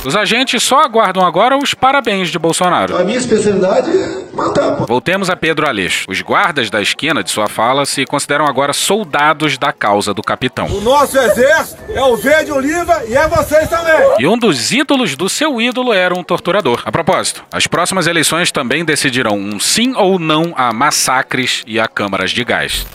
Os 0.02 0.16
agentes 0.16 0.62
só 0.62 0.80
aguardam 0.80 1.24
agora 1.24 1.58
os 1.58 1.74
parabéns 1.74 2.30
de 2.30 2.38
Bolsonaro. 2.38 2.96
A 2.96 3.04
minha 3.04 3.18
especialidade 3.18 3.90
é 3.90 4.24
matar, 4.34 4.76
pô. 4.76 4.86
Voltemos 4.86 5.28
a 5.28 5.36
Pedro 5.36 5.68
Aleixo. 5.68 6.06
Os 6.08 6.22
guardas 6.22 6.70
da 6.70 6.80
esquina 6.80 7.22
de 7.22 7.30
sua 7.30 7.48
fala 7.48 7.84
se 7.84 8.06
consideram 8.06 8.46
agora 8.46 8.72
soldados 8.72 9.58
da 9.58 9.72
causa 9.72 10.14
do 10.14 10.22
capitão. 10.22 10.66
O 10.68 10.80
nosso 10.80 11.18
exército 11.18 11.82
é 11.92 12.02
o 12.02 12.16
verde 12.16 12.50
oliva 12.50 13.02
e 13.06 13.14
é 13.14 13.28
vocês 13.28 13.68
também. 13.68 14.14
E 14.18 14.26
um 14.26 14.38
dos 14.38 14.72
ídolos 14.72 15.14
do 15.16 15.28
seu 15.28 15.60
ídolo 15.60 15.92
era 15.92 16.14
um 16.14 16.22
torturador. 16.22 16.80
A 16.86 16.90
propósito, 16.90 17.44
as 17.52 17.66
próximas 17.66 18.06
eleições 18.06 18.50
também 18.50 18.84
decidirão 18.84 19.36
um 19.36 19.60
sim 19.60 19.94
ou 19.94 20.18
não 20.18 20.54
a 20.56 20.72
massacres 20.72 21.62
e 21.66 21.78
a 21.78 21.86
câmaras 21.86 22.30
de 22.30 22.42
gás. 22.42 22.86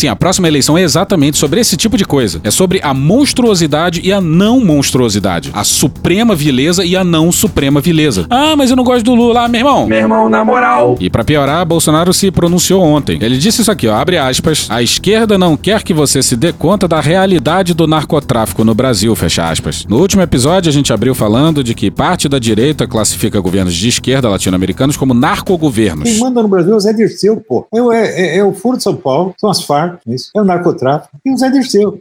Sim, 0.00 0.08
a 0.08 0.16
próxima 0.16 0.48
eleição 0.48 0.78
é 0.78 0.80
exatamente 0.80 1.36
sobre 1.36 1.60
esse 1.60 1.76
tipo 1.76 1.94
de 1.94 2.06
coisa. 2.06 2.40
É 2.42 2.50
sobre 2.50 2.80
a 2.82 2.94
monstruosidade 2.94 4.00
e 4.02 4.10
a 4.10 4.18
não 4.18 4.58
monstruosidade. 4.58 5.50
A 5.52 5.62
suprema 5.62 6.34
vileza 6.34 6.82
e 6.82 6.96
a 6.96 7.04
não 7.04 7.30
suprema 7.30 7.82
vileza. 7.82 8.24
Ah, 8.30 8.56
mas 8.56 8.70
eu 8.70 8.76
não 8.76 8.82
gosto 8.82 9.04
do 9.04 9.14
Lula, 9.14 9.44
ah, 9.44 9.48
meu 9.48 9.60
irmão. 9.60 9.86
Meu 9.86 9.98
irmão, 9.98 10.30
na 10.30 10.42
moral. 10.42 10.96
E 10.98 11.10
para 11.10 11.22
piorar, 11.22 11.66
Bolsonaro 11.66 12.14
se 12.14 12.30
pronunciou 12.30 12.82
ontem. 12.82 13.18
Ele 13.20 13.36
disse 13.36 13.60
isso 13.60 13.70
aqui, 13.70 13.88
ó, 13.88 13.94
abre 13.94 14.16
aspas. 14.16 14.68
A 14.70 14.82
esquerda 14.82 15.36
não 15.36 15.54
quer 15.54 15.82
que 15.82 15.92
você 15.92 16.22
se 16.22 16.34
dê 16.34 16.50
conta 16.50 16.88
da 16.88 16.98
realidade 16.98 17.74
do 17.74 17.86
narcotráfico 17.86 18.64
no 18.64 18.74
Brasil, 18.74 19.14
fecha 19.14 19.50
aspas. 19.50 19.84
No 19.86 19.98
último 19.98 20.22
episódio, 20.22 20.70
a 20.70 20.72
gente 20.72 20.94
abriu 20.94 21.14
falando 21.14 21.62
de 21.62 21.74
que 21.74 21.90
parte 21.90 22.26
da 22.26 22.38
direita 22.38 22.86
classifica 22.86 23.38
governos 23.38 23.74
de 23.74 23.90
esquerda 23.90 24.30
latino-americanos 24.30 24.96
como 24.96 25.12
narcogovernos. 25.12 26.04
Quem 26.08 26.18
manda 26.18 26.42
no 26.42 26.48
Brasil 26.48 26.72
é 26.72 26.76
o 26.76 26.80
Zé 26.80 26.94
Dirceu, 26.94 27.36
pô. 27.46 27.66
É, 27.70 28.36
é, 28.36 28.38
é 28.38 28.44
o 28.44 28.54
Furo 28.54 28.78
de 28.78 28.82
São 28.82 28.96
Paulo, 28.96 29.34
são 29.38 29.50
as 29.50 29.60
Farc, 29.60 29.89
isso. 30.06 30.30
É 30.36 30.40
o 30.40 30.44
narcotráfico. 30.44 31.18
E 31.24 31.32
o 31.32 31.36
Zé 31.36 31.50
Dirceu. 31.50 32.00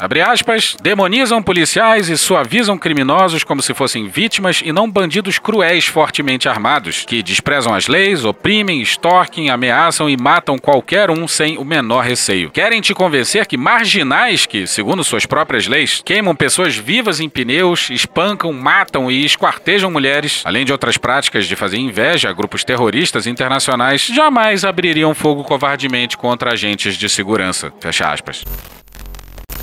Abre 0.00 0.22
aspas, 0.22 0.76
demonizam 0.82 1.42
policiais 1.42 2.08
e 2.08 2.16
suavizam 2.16 2.78
criminosos 2.78 3.44
como 3.44 3.60
se 3.60 3.74
fossem 3.74 4.08
vítimas 4.08 4.62
e 4.64 4.72
não 4.72 4.90
bandidos 4.90 5.38
cruéis 5.38 5.84
fortemente 5.84 6.48
armados, 6.48 7.04
que 7.04 7.22
desprezam 7.22 7.74
as 7.74 7.86
leis, 7.86 8.24
oprimem, 8.24 8.80
extorquem, 8.80 9.50
ameaçam 9.50 10.08
e 10.08 10.16
matam 10.16 10.58
qualquer 10.58 11.10
um 11.10 11.28
sem 11.28 11.58
o 11.58 11.64
menor 11.64 12.02
receio. 12.02 12.50
Querem 12.50 12.80
te 12.80 12.94
convencer 12.94 13.46
que 13.46 13.58
marginais 13.58 14.46
que, 14.46 14.66
segundo 14.66 15.04
suas 15.04 15.26
próprias 15.26 15.66
leis, 15.66 16.00
queimam 16.02 16.34
pessoas 16.34 16.74
vivas 16.74 17.20
em 17.20 17.28
pneus, 17.28 17.90
espancam, 17.90 18.54
matam 18.54 19.10
e 19.10 19.24
esquartejam 19.26 19.90
mulheres, 19.90 20.42
além 20.46 20.64
de 20.64 20.72
outras 20.72 20.96
práticas 20.96 21.46
de 21.46 21.54
fazer 21.54 21.76
inveja 21.76 22.30
a 22.30 22.32
grupos 22.32 22.64
terroristas 22.64 23.26
internacionais, 23.26 24.06
jamais 24.06 24.64
abririam 24.64 25.14
fogo 25.14 25.44
covardemente 25.44 26.16
contra 26.16 26.52
agentes 26.52 26.96
de 26.96 27.06
segurança. 27.06 27.70
Fecha 27.80 28.10
aspas. 28.10 28.44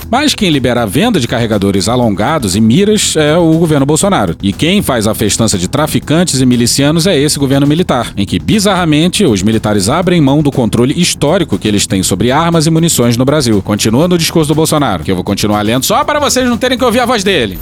Mas 0.10 0.34
quem 0.34 0.50
libera 0.50 0.84
a 0.84 0.86
venda 0.86 1.20
de 1.20 1.28
carregadores 1.28 1.89
alongados 1.89 2.56
e 2.56 2.62
miras 2.62 3.15
é 3.17 3.36
o 3.36 3.54
governo 3.58 3.86
Bolsonaro. 3.86 4.38
E 4.41 4.54
quem 4.54 4.82
faz 4.82 5.06
a 5.06 5.13
festança 5.13 5.58
de 5.58 5.67
traficantes 5.67 6.39
e 6.39 6.46
milicianos 6.46 7.06
é 7.06 7.17
esse 7.17 7.38
governo 7.38 7.67
militar, 7.67 8.13
em 8.15 8.26
que, 8.26 8.39
bizarramente, 8.39 9.26
os 9.26 9.43
militares 9.43 9.89
abrem 9.89 10.22
mão 10.22 10.41
do 10.41 10.52
controle 10.52 11.00
histórico 11.00 11.60
que 11.60 11.67
eles 11.67 11.86
têm 11.86 12.04
sobre 12.04 12.32
armas 12.32 12.65
e 12.65 12.70
munições 12.70 13.17
no 13.17 13.26
Brasil. 13.26 13.62
Continua 13.62 14.08
no 14.08 14.17
discurso 14.17 14.48
do 14.48 14.56
Bolsonaro, 14.56 15.04
que 15.04 15.12
eu 15.12 15.15
vou 15.15 15.26
continuar 15.26 15.62
lendo 15.62 15.84
só 15.84 16.04
para 16.06 16.20
vocês 16.20 16.48
não 16.48 16.58
terem 16.58 16.78
que 16.78 16.86
ouvir 16.86 17.02
a 17.02 17.06
voz 17.06 17.24
dele. 17.24 17.60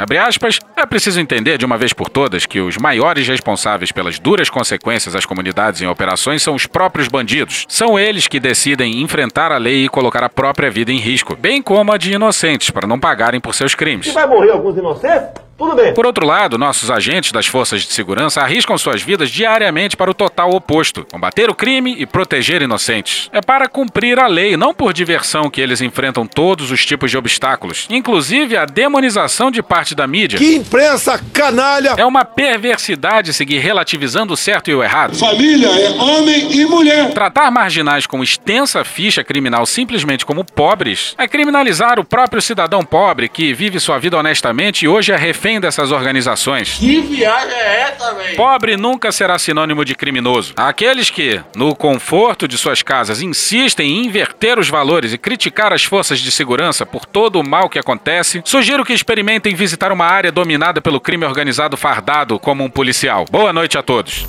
Abre 0.00 0.16
aspas, 0.16 0.58
é 0.74 0.86
preciso 0.86 1.20
entender 1.20 1.58
de 1.58 1.66
uma 1.66 1.76
vez 1.76 1.92
por 1.92 2.08
todas 2.08 2.46
que 2.46 2.58
os 2.58 2.78
maiores 2.78 3.28
responsáveis 3.28 3.92
pelas 3.92 4.18
duras 4.18 4.48
consequências 4.48 5.14
às 5.14 5.26
comunidades 5.26 5.82
em 5.82 5.86
operações 5.86 6.42
são 6.42 6.54
os 6.54 6.64
próprios 6.64 7.06
bandidos. 7.06 7.66
São 7.68 7.98
eles 7.98 8.26
que 8.26 8.40
decidem 8.40 9.02
enfrentar 9.02 9.52
a 9.52 9.58
lei 9.58 9.84
e 9.84 9.88
colocar 9.90 10.24
a 10.24 10.30
própria 10.30 10.70
vida 10.70 10.90
em 10.90 10.96
risco, 10.96 11.36
bem 11.36 11.60
como 11.60 11.92
a 11.92 11.98
de 11.98 12.14
inocentes, 12.14 12.70
para 12.70 12.86
não 12.86 12.98
pagarem 12.98 13.38
por 13.38 13.54
seus 13.54 13.74
crimes. 13.74 14.06
Se 14.06 14.14
vai 14.14 14.26
morrer 14.26 14.52
alguns 14.52 14.74
inocentes, 14.78 15.28
tudo 15.60 15.76
bem. 15.76 15.92
Por 15.92 16.06
outro 16.06 16.26
lado, 16.26 16.56
nossos 16.56 16.90
agentes 16.90 17.32
das 17.32 17.46
forças 17.46 17.82
de 17.82 17.92
segurança 17.92 18.40
arriscam 18.40 18.78
suas 18.78 19.02
vidas 19.02 19.30
diariamente 19.30 19.94
para 19.94 20.10
o 20.10 20.14
total 20.14 20.50
oposto: 20.50 21.06
combater 21.12 21.50
o 21.50 21.54
crime 21.54 21.94
e 21.98 22.06
proteger 22.06 22.62
inocentes. 22.62 23.28
É 23.30 23.42
para 23.42 23.68
cumprir 23.68 24.18
a 24.18 24.26
lei, 24.26 24.56
não 24.56 24.72
por 24.72 24.94
diversão, 24.94 25.50
que 25.50 25.60
eles 25.60 25.82
enfrentam 25.82 26.26
todos 26.26 26.70
os 26.70 26.86
tipos 26.86 27.10
de 27.10 27.18
obstáculos, 27.18 27.86
inclusive 27.90 28.56
a 28.56 28.64
demonização 28.64 29.50
de 29.50 29.62
parte 29.62 29.94
da 29.94 30.06
mídia. 30.06 30.38
Que 30.38 30.56
imprensa 30.56 31.20
canalha! 31.32 31.94
É 31.98 32.06
uma 32.06 32.24
perversidade 32.24 33.34
seguir 33.34 33.58
relativizando 33.58 34.32
o 34.32 34.36
certo 34.36 34.70
e 34.70 34.74
o 34.74 34.82
errado. 34.82 35.14
Família 35.16 35.68
é 35.68 35.90
homem 35.90 36.52
e 36.52 36.64
mulher. 36.64 37.12
Tratar 37.12 37.50
marginais 37.50 38.06
com 38.06 38.22
extensa 38.22 38.82
ficha 38.82 39.22
criminal 39.22 39.66
simplesmente 39.66 40.24
como 40.24 40.42
pobres 40.42 41.14
é 41.18 41.28
criminalizar 41.28 42.00
o 42.00 42.04
próprio 42.04 42.40
cidadão 42.40 42.82
pobre 42.82 43.28
que 43.28 43.52
vive 43.52 43.78
sua 43.78 43.98
vida 43.98 44.16
honestamente 44.16 44.84
e 44.84 44.88
hoje 44.88 45.12
é 45.12 45.16
refém 45.16 45.49
dessas 45.58 45.90
organizações. 45.90 46.74
Que 46.78 47.00
viagem 47.00 47.56
é 47.56 47.80
essa, 47.80 48.12
velho? 48.14 48.36
Pobre 48.36 48.76
nunca 48.76 49.10
será 49.10 49.38
sinônimo 49.38 49.84
de 49.84 49.94
criminoso. 49.94 50.52
Aqueles 50.56 51.08
que, 51.08 51.40
no 51.56 51.74
conforto 51.74 52.46
de 52.46 52.58
suas 52.58 52.82
casas, 52.82 53.22
insistem 53.22 53.90
em 53.90 54.06
inverter 54.06 54.58
os 54.58 54.68
valores 54.68 55.14
e 55.14 55.18
criticar 55.18 55.72
as 55.72 55.84
forças 55.84 56.20
de 56.20 56.30
segurança 56.30 56.84
por 56.84 57.06
todo 57.06 57.40
o 57.40 57.48
mal 57.48 57.70
que 57.70 57.78
acontece, 57.78 58.42
sugiro 58.44 58.84
que 58.84 58.92
experimentem 58.92 59.54
visitar 59.54 59.90
uma 59.90 60.04
área 60.04 60.30
dominada 60.30 60.80
pelo 60.80 61.00
crime 61.00 61.24
organizado 61.24 61.76
fardado 61.76 62.38
como 62.38 62.62
um 62.62 62.70
policial. 62.70 63.24
Boa 63.30 63.52
noite 63.52 63.78
a 63.78 63.82
todos. 63.82 64.26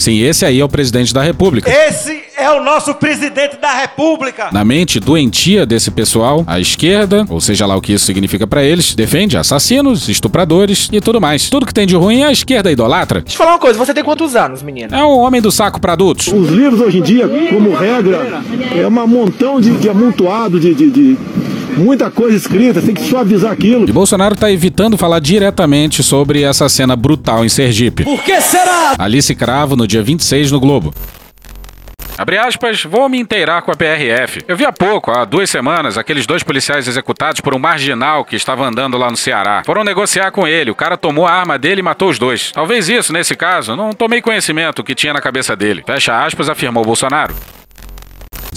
Sim, 0.00 0.18
esse 0.20 0.46
aí 0.46 0.58
é 0.58 0.64
o 0.64 0.68
presidente 0.68 1.12
da 1.12 1.22
República. 1.22 1.70
Esse 1.70 2.22
é 2.34 2.50
o 2.50 2.64
nosso 2.64 2.94
presidente 2.94 3.58
da 3.58 3.70
República. 3.80 4.48
Na 4.50 4.64
mente 4.64 4.98
doentia 4.98 5.66
desse 5.66 5.90
pessoal, 5.90 6.42
a 6.46 6.58
esquerda, 6.58 7.26
ou 7.28 7.38
seja 7.38 7.66
lá 7.66 7.76
o 7.76 7.82
que 7.82 7.92
isso 7.92 8.06
significa 8.06 8.46
para 8.46 8.64
eles, 8.64 8.94
defende 8.94 9.36
assassinos, 9.36 10.08
estupradores 10.08 10.88
e 10.90 11.02
tudo 11.02 11.20
mais. 11.20 11.50
Tudo 11.50 11.66
que 11.66 11.74
tem 11.74 11.86
de 11.86 11.94
ruim 11.96 12.22
a 12.22 12.32
esquerda 12.32 12.72
idolatra. 12.72 13.20
Deixa 13.20 13.34
eu 13.34 13.38
falar 13.38 13.52
uma 13.52 13.58
coisa, 13.58 13.78
você 13.78 13.92
tem 13.92 14.02
quantos 14.02 14.34
anos, 14.34 14.62
menina? 14.62 14.96
É 14.96 15.04
um 15.04 15.18
homem 15.18 15.42
do 15.42 15.52
saco 15.52 15.78
para 15.78 15.92
adultos. 15.92 16.28
Os 16.28 16.48
livros 16.48 16.80
hoje 16.80 16.96
em 16.96 17.02
dia, 17.02 17.28
como 17.50 17.74
regra, 17.74 18.42
é 18.74 18.86
um 18.86 19.06
montão 19.06 19.60
de, 19.60 19.70
de 19.72 19.90
amontoado 19.90 20.58
de, 20.58 20.74
de, 20.74 20.90
de 20.90 21.18
muita 21.80 22.10
coisa 22.10 22.36
escrita, 22.36 22.80
tem 22.80 22.94
que 22.94 23.02
suavizar 23.02 23.52
aquilo. 23.52 23.88
E 23.88 23.92
Bolsonaro 23.92 24.36
tá 24.36 24.50
evitando 24.50 24.98
falar 24.98 25.18
diretamente 25.18 26.02
sobre 26.02 26.42
essa 26.42 26.68
cena 26.68 26.94
brutal 26.94 27.44
em 27.44 27.48
Sergipe. 27.48 28.04
Por 28.04 28.22
que 28.22 28.40
será? 28.40 28.94
Alice 28.98 29.34
Cravo 29.34 29.76
no 29.76 29.86
dia 29.86 30.02
26 30.02 30.52
no 30.52 30.60
Globo. 30.60 30.92
Abre 32.20 32.36
aspas, 32.36 32.84
vou 32.84 33.08
me 33.08 33.18
inteirar 33.18 33.62
com 33.62 33.70
a 33.70 33.74
PRF. 33.74 34.44
Eu 34.46 34.54
vi 34.54 34.66
há 34.66 34.72
pouco, 34.72 35.10
há 35.10 35.24
duas 35.24 35.48
semanas, 35.48 35.96
aqueles 35.96 36.26
dois 36.26 36.42
policiais 36.42 36.86
executados 36.86 37.40
por 37.40 37.54
um 37.54 37.58
marginal 37.58 38.26
que 38.26 38.36
estava 38.36 38.66
andando 38.66 38.98
lá 38.98 39.10
no 39.10 39.16
Ceará. 39.16 39.62
Foram 39.64 39.82
negociar 39.82 40.30
com 40.30 40.46
ele, 40.46 40.70
o 40.70 40.74
cara 40.74 40.98
tomou 40.98 41.26
a 41.26 41.32
arma 41.32 41.58
dele 41.58 41.80
e 41.80 41.82
matou 41.82 42.10
os 42.10 42.18
dois. 42.18 42.52
Talvez 42.52 42.90
isso, 42.90 43.10
nesse 43.10 43.34
caso, 43.34 43.74
não 43.74 43.92
tomei 43.92 44.20
conhecimento 44.20 44.84
que 44.84 44.94
tinha 44.94 45.14
na 45.14 45.20
cabeça 45.22 45.56
dele. 45.56 45.82
Fecha 45.86 46.22
aspas, 46.22 46.50
afirmou 46.50 46.84
Bolsonaro. 46.84 47.34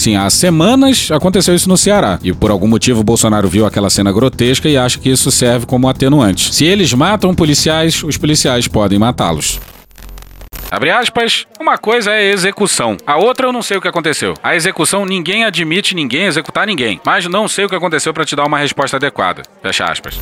Sim, 0.04 0.18
há 0.18 0.30
semanas 0.30 1.10
aconteceu 1.14 1.56
isso 1.56 1.70
no 1.70 1.78
Ceará. 1.78 2.20
E 2.22 2.34
por 2.34 2.52
algum 2.52 2.68
motivo 2.68 3.00
o 3.00 3.04
Bolsonaro 3.06 3.48
viu 3.48 3.66
aquela 3.66 3.90
cena 3.90 4.12
grotesca 4.12 4.68
e 4.68 4.76
acha 4.76 5.00
que 5.00 5.10
isso 5.10 5.32
serve 5.32 5.66
como 5.66 5.88
atenuante. 5.88 6.54
Se 6.54 6.66
eles 6.66 6.92
matam 6.92 7.34
policiais, 7.34 8.04
os 8.04 8.18
policiais 8.18 8.68
podem 8.68 9.00
matá-los. 9.00 9.62
Abre 10.70 10.92
aspas, 10.92 11.48
uma 11.58 11.78
coisa 11.78 12.12
é 12.12 12.32
execução, 12.32 12.98
a 13.08 13.16
outra 13.16 13.48
eu 13.48 13.54
não 13.54 13.62
sei 13.62 13.78
o 13.78 13.82
que 13.82 13.88
aconteceu. 13.88 14.34
A 14.44 14.54
execução 14.58 15.06
ninguém 15.06 15.46
admite 15.46 15.96
ninguém 15.96 16.26
executar 16.26 16.68
ninguém, 16.68 17.00
mas 17.06 17.26
não 17.26 17.48
sei 17.48 17.64
o 17.64 17.70
que 17.70 17.76
aconteceu 17.76 18.14
para 18.14 18.26
te 18.26 18.36
dar 18.36 18.46
uma 18.46 18.58
resposta 18.58 18.98
adequada. 18.98 19.44
Fecha 19.62 19.86
aspas. 19.86 20.20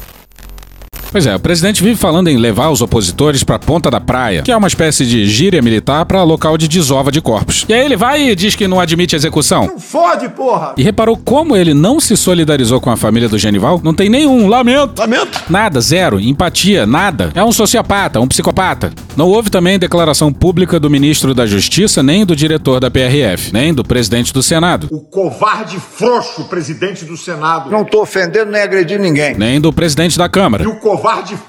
Pois 1.11 1.25
é, 1.25 1.35
o 1.35 1.39
presidente 1.39 1.83
vive 1.83 1.97
falando 1.97 2.29
em 2.29 2.37
levar 2.37 2.69
os 2.69 2.81
opositores 2.81 3.43
pra 3.43 3.59
ponta 3.59 3.91
da 3.91 3.99
praia, 3.99 4.43
que 4.43 4.51
é 4.51 4.55
uma 4.55 4.69
espécie 4.69 5.05
de 5.05 5.25
gíria 5.25 5.61
militar 5.61 6.05
para 6.05 6.23
local 6.23 6.57
de 6.57 6.69
desova 6.69 7.11
de 7.11 7.19
corpos. 7.19 7.65
E 7.67 7.73
aí 7.73 7.83
ele 7.83 7.97
vai 7.97 8.29
e 8.29 8.33
diz 8.33 8.55
que 8.55 8.65
não 8.65 8.79
admite 8.79 9.13
execução. 9.13 9.67
Não 9.67 9.77
fode, 9.77 10.29
porra! 10.29 10.73
E 10.77 10.83
reparou 10.83 11.17
como 11.17 11.57
ele 11.57 11.73
não 11.73 11.99
se 11.99 12.15
solidarizou 12.15 12.79
com 12.79 12.89
a 12.89 12.95
família 12.95 13.27
do 13.27 13.37
Genival? 13.37 13.81
Não 13.83 13.93
tem 13.93 14.09
nenhum 14.09 14.47
lamento. 14.47 15.01
Lamento? 15.01 15.43
Nada, 15.49 15.81
zero. 15.81 16.17
Empatia, 16.17 16.85
nada. 16.85 17.29
É 17.35 17.43
um 17.43 17.51
sociopata, 17.51 18.21
um 18.21 18.27
psicopata. 18.27 18.93
Não 19.17 19.27
houve 19.27 19.49
também 19.49 19.77
declaração 19.77 20.31
pública 20.31 20.79
do 20.79 20.89
ministro 20.89 21.33
da 21.33 21.45
Justiça, 21.45 22.01
nem 22.01 22.25
do 22.25 22.37
diretor 22.37 22.79
da 22.79 22.89
PRF, 22.89 23.51
nem 23.51 23.73
do 23.73 23.83
presidente 23.83 24.31
do 24.31 24.41
Senado. 24.41 24.87
O 24.89 25.01
covarde 25.01 25.77
frouxo 25.77 26.45
presidente 26.45 27.03
do 27.03 27.17
Senado. 27.17 27.69
Não 27.69 27.83
tô 27.83 28.01
ofendendo 28.01 28.49
nem 28.49 28.61
agredindo 28.61 29.03
ninguém. 29.03 29.35
Nem 29.35 29.59
do 29.59 29.73
presidente 29.73 30.17
da 30.17 30.29
Câmara. 30.29 30.63
E 30.63 30.67
o 30.67 30.75
covarde 30.75 31.00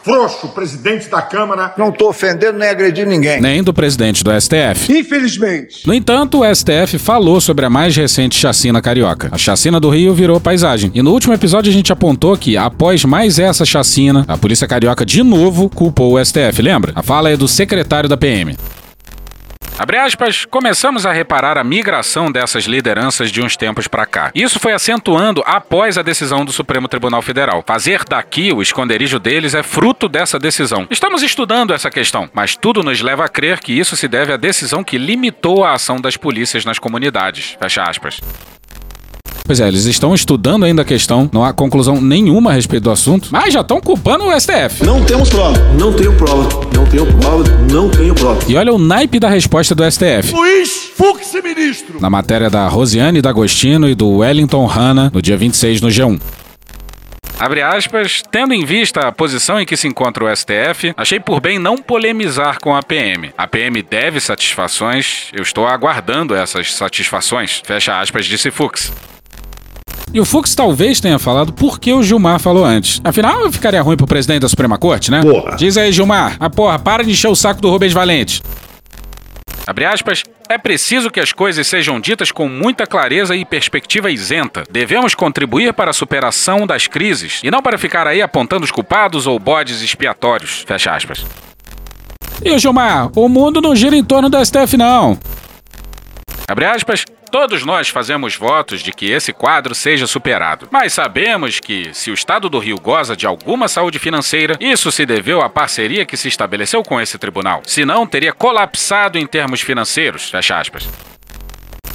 frouxo 0.03 0.49
presidente 0.49 1.09
da 1.09 1.23
Câmara. 1.23 1.75
Não 1.77 1.93
tô 1.93 2.09
ofendendo 2.09 2.59
nem 2.59 2.69
agredindo 2.69 3.11
ninguém. 3.11 3.41
Nem 3.41 3.63
do 3.63 3.73
presidente 3.73 4.25
do 4.25 4.31
STF. 4.41 4.93
Infelizmente. 4.93 5.87
No 5.87 5.95
entanto, 5.95 6.41
o 6.41 6.55
STF 6.55 6.99
falou 6.99 7.41
sobre 7.41 7.65
a 7.65 7.71
mais 7.71 7.97
recente 7.97 8.37
chacina 8.37 8.81
carioca. 8.81 9.29
A 9.31 9.39
chacina 9.39 9.79
do 9.79 9.91
Rio 9.91 10.15
virou 10.15 10.41
paisagem. 10.41 10.91
E 10.95 11.03
no 11.03 11.13
último 11.13 11.35
episódio 11.35 11.71
a 11.71 11.73
gente 11.73 11.93
apontou 11.93 12.37
que, 12.37 12.57
após 12.57 13.05
mais 13.05 13.39
essa 13.39 13.65
chacina, 13.65 14.25
a 14.27 14.37
polícia 14.37 14.67
carioca 14.67 15.05
de 15.05 15.23
novo 15.23 15.69
culpou 15.69 16.15
o 16.15 16.25
STF, 16.25 16.61
lembra? 16.63 16.93
A 16.95 17.03
fala 17.03 17.31
é 17.31 17.37
do 17.37 17.49
secretário 17.49 18.09
da 18.09 18.17
PM. 18.17 18.57
Abre 19.79 19.99
aspas, 19.99 20.45
começamos 20.45 21.07
a 21.07 21.13
reparar 21.13 21.57
a 21.59 21.65
migração 21.65 22.31
dessas 22.31 22.65
lideranças 22.65 23.31
de 23.31 23.43
uns 23.43 23.57
tempos 23.57 23.89
para 23.89 24.07
cá. 24.07 24.31
Isso 24.35 24.61
foi 24.61 24.73
acentuando 24.73 25.43
após 25.47 25.97
a 25.97 26.03
decisão 26.03 26.45
do 26.45 26.53
Supremo 26.53 26.87
Tribunal 26.89 27.23
Federal. 27.23 27.65
Fazer 27.67 28.05
daqui 28.05 28.53
o 28.53 28.63
esconderijo 28.63 29.19
deles 29.19 29.55
é 29.55 29.63
fruto 29.63 30.09
dessa 30.09 30.39
decisão. 30.39 30.87
Estamos 30.91 31.23
estudando 31.23 31.73
essa 31.73 31.91
questão, 31.91 32.29
mas 32.33 32.55
tudo 32.55 32.83
nos 32.83 33.01
leva 33.01 33.25
a 33.25 33.29
crer 33.29 33.61
que 33.61 33.73
isso 33.73 33.97
se 33.97 34.07
deve 34.07 34.33
à 34.33 34.37
decisão 34.37 34.85
que 34.85 34.99
limitou 34.99 35.65
a 35.65 35.73
ação 35.73 36.01
das 36.01 36.17
polícias 36.17 36.65
nas 36.65 36.79
comunidades. 36.79 37.57
Fecha 37.59 37.83
aspas. 37.83 38.21
Pois 39.45 39.61
é, 39.61 39.69
eles 39.69 39.85
estão 39.87 40.15
estudando 40.15 40.65
ainda 40.65 40.83
a 40.83 40.85
questão, 40.85 41.29
não 41.33 41.45
há 41.45 41.53
conclusão 41.53 42.01
nenhuma 42.01 42.51
a 42.51 42.55
respeito 42.55 42.85
do 42.85 42.91
assunto, 42.91 43.29
mas 43.31 43.53
já 43.53 43.61
estão 43.61 43.81
culpando 43.81 44.25
o 44.25 44.41
STF. 44.41 44.85
Não 44.85 45.05
temos 45.05 45.29
prova. 45.29 45.59
Não 45.79 45.93
tenho 45.93 46.13
prova. 46.17 46.49
Não 46.75 46.87
tenho 46.87 47.07
prova. 47.07 47.45
Não 47.71 47.91
tenho 47.91 48.15
prova. 48.15 48.41
E 48.49 48.57
olha 48.57 48.73
o 48.73 48.79
naipe 48.79 49.19
da 49.19 49.29
resposta 49.29 49.75
do 49.75 49.85
STF. 49.91 50.33
Luiz 50.33 50.91
Fux, 50.97 51.33
ministro. 51.43 52.01
Na 52.01 52.09
matéria 52.09 52.49
da 52.49 52.69
Rosiane 52.69 53.21
D'Agostino 53.21 53.89
e 53.89 53.95
do 53.95 54.19
Wellington 54.19 54.65
Hanna, 54.67 55.11
no 55.13 55.21
dia 55.21 55.37
26 55.37 55.81
no 55.81 55.89
G1. 55.89 56.21
Abre 57.39 57.61
aspas, 57.61 58.23
tendo 58.31 58.55
em 58.55 58.65
vista 58.65 59.01
a 59.01 59.11
posição 59.11 59.61
em 59.61 59.67
que 59.67 59.77
se 59.77 59.89
encontra 59.89 60.25
o 60.25 60.37
STF, 60.37 60.95
achei 60.97 61.19
por 61.19 61.41
bem 61.41 61.59
não 61.59 61.77
polemizar 61.77 62.61
com 62.61 62.77
a 62.77 62.83
PM. 62.85 63.33
A 63.37 63.49
PM 63.49 63.83
deve 63.83 64.21
satisfações, 64.21 65.27
eu 65.33 65.43
estou 65.43 65.67
aguardando 65.67 66.37
essas 66.37 66.73
satisfações. 66.73 67.61
Fecha 67.65 67.99
aspas, 67.99 68.27
disse 68.27 68.53
Fux. 68.53 68.93
E 70.15 70.21
o 70.21 70.25
Fux 70.27 70.55
talvez 70.55 71.01
tenha 71.01 71.19
falado 71.19 71.53
porque 71.55 71.93
o 71.93 72.03
Gilmar 72.03 72.39
falou 72.39 72.65
antes. 72.65 73.01
Afinal, 73.03 73.51
ficaria 73.51 73.81
ruim 73.81 73.97
pro 73.97 74.07
presidente 74.07 74.41
da 74.43 74.49
Suprema 74.49 74.77
Corte, 74.77 75.11
né? 75.11 75.23
Porra. 75.23 75.57
Diz 75.57 75.79
aí, 75.79 75.91
Gilmar. 75.91 76.37
Ah, 76.39 76.51
porra, 76.51 76.79
para 76.79 77.03
de 77.03 77.11
encher 77.11 77.29
o 77.29 77.35
saco 77.35 77.63
do 77.63 77.71
Rubens 77.71 77.93
Valente. 77.95 78.43
Abre 79.67 79.85
aspas, 79.85 80.23
É 80.49 80.59
preciso 80.59 81.11
que 81.11 81.19
as 81.21 81.33
coisas 81.33 81.67
sejam 81.67 81.99
ditas 81.99 82.31
com 82.31 82.47
muita 82.47 82.87
clareza 82.87 83.35
e 83.35 83.43
perspectiva 83.43 84.11
isenta. 84.11 84.65
Devemos 84.71 85.15
contribuir 85.15 85.73
para 85.73 85.91
a 85.93 85.95
superação 85.95 86.67
das 86.67 86.87
crises 86.87 87.41
e 87.43 87.51
não 87.51 87.63
para 87.63 87.79
ficar 87.79 88.07
aí 88.07 88.21
apontando 88.21 88.65
os 88.65 88.71
culpados 88.71 89.27
ou 89.27 89.39
bodes 89.39 89.81
expiatórios. 89.81 90.63
Fecha 90.67 90.95
aspas. 90.95 91.25
E 92.45 92.51
o 92.51 92.59
Gilmar, 92.59 93.11
o 93.17 93.29
mundo 93.31 93.63
não 93.63 93.75
gira 93.75 93.97
em 93.97 94.05
torno 94.05 94.29
do 94.29 94.45
STF, 94.45 94.77
não. 94.77 95.19
Abre 96.47 96.67
aspas. 96.67 97.07
Todos 97.33 97.65
nós 97.65 97.89
fazemos 97.89 98.37
votos 98.37 98.83
de 98.83 98.93
que 98.93 99.11
esse 99.11 99.33
quadro 99.33 99.75
seja 99.75 100.07
superado. 100.07 100.69
Mas 100.71 100.93
sabemos 100.93 101.59
que, 101.61 101.89
se 101.95 102.11
o 102.11 102.15
Estado 102.15 102.47
do 102.51 102.59
Rio 102.59 102.79
goza 102.79 103.17
de 103.17 103.27
alguma 103.27 103.69
saúde 103.69 103.99
financeira, 103.99 104.55
isso 104.61 104.93
se 104.93 105.07
deveu 105.07 105.41
à 105.41 105.49
parceria 105.49 106.05
que 106.05 106.15
se 106.15 106.29
estabeleceu 106.29 106.83
com 106.83 107.01
esse 107.01 107.17
tribunal. 107.17 107.63
Senão, 107.65 108.07
teria 108.07 108.35
colapsado 108.35 109.17
em 109.17 109.27
termos 109.27 109.63
financeiros. 109.63 110.29
Fecha 110.29 110.61
aspas. 110.61 110.87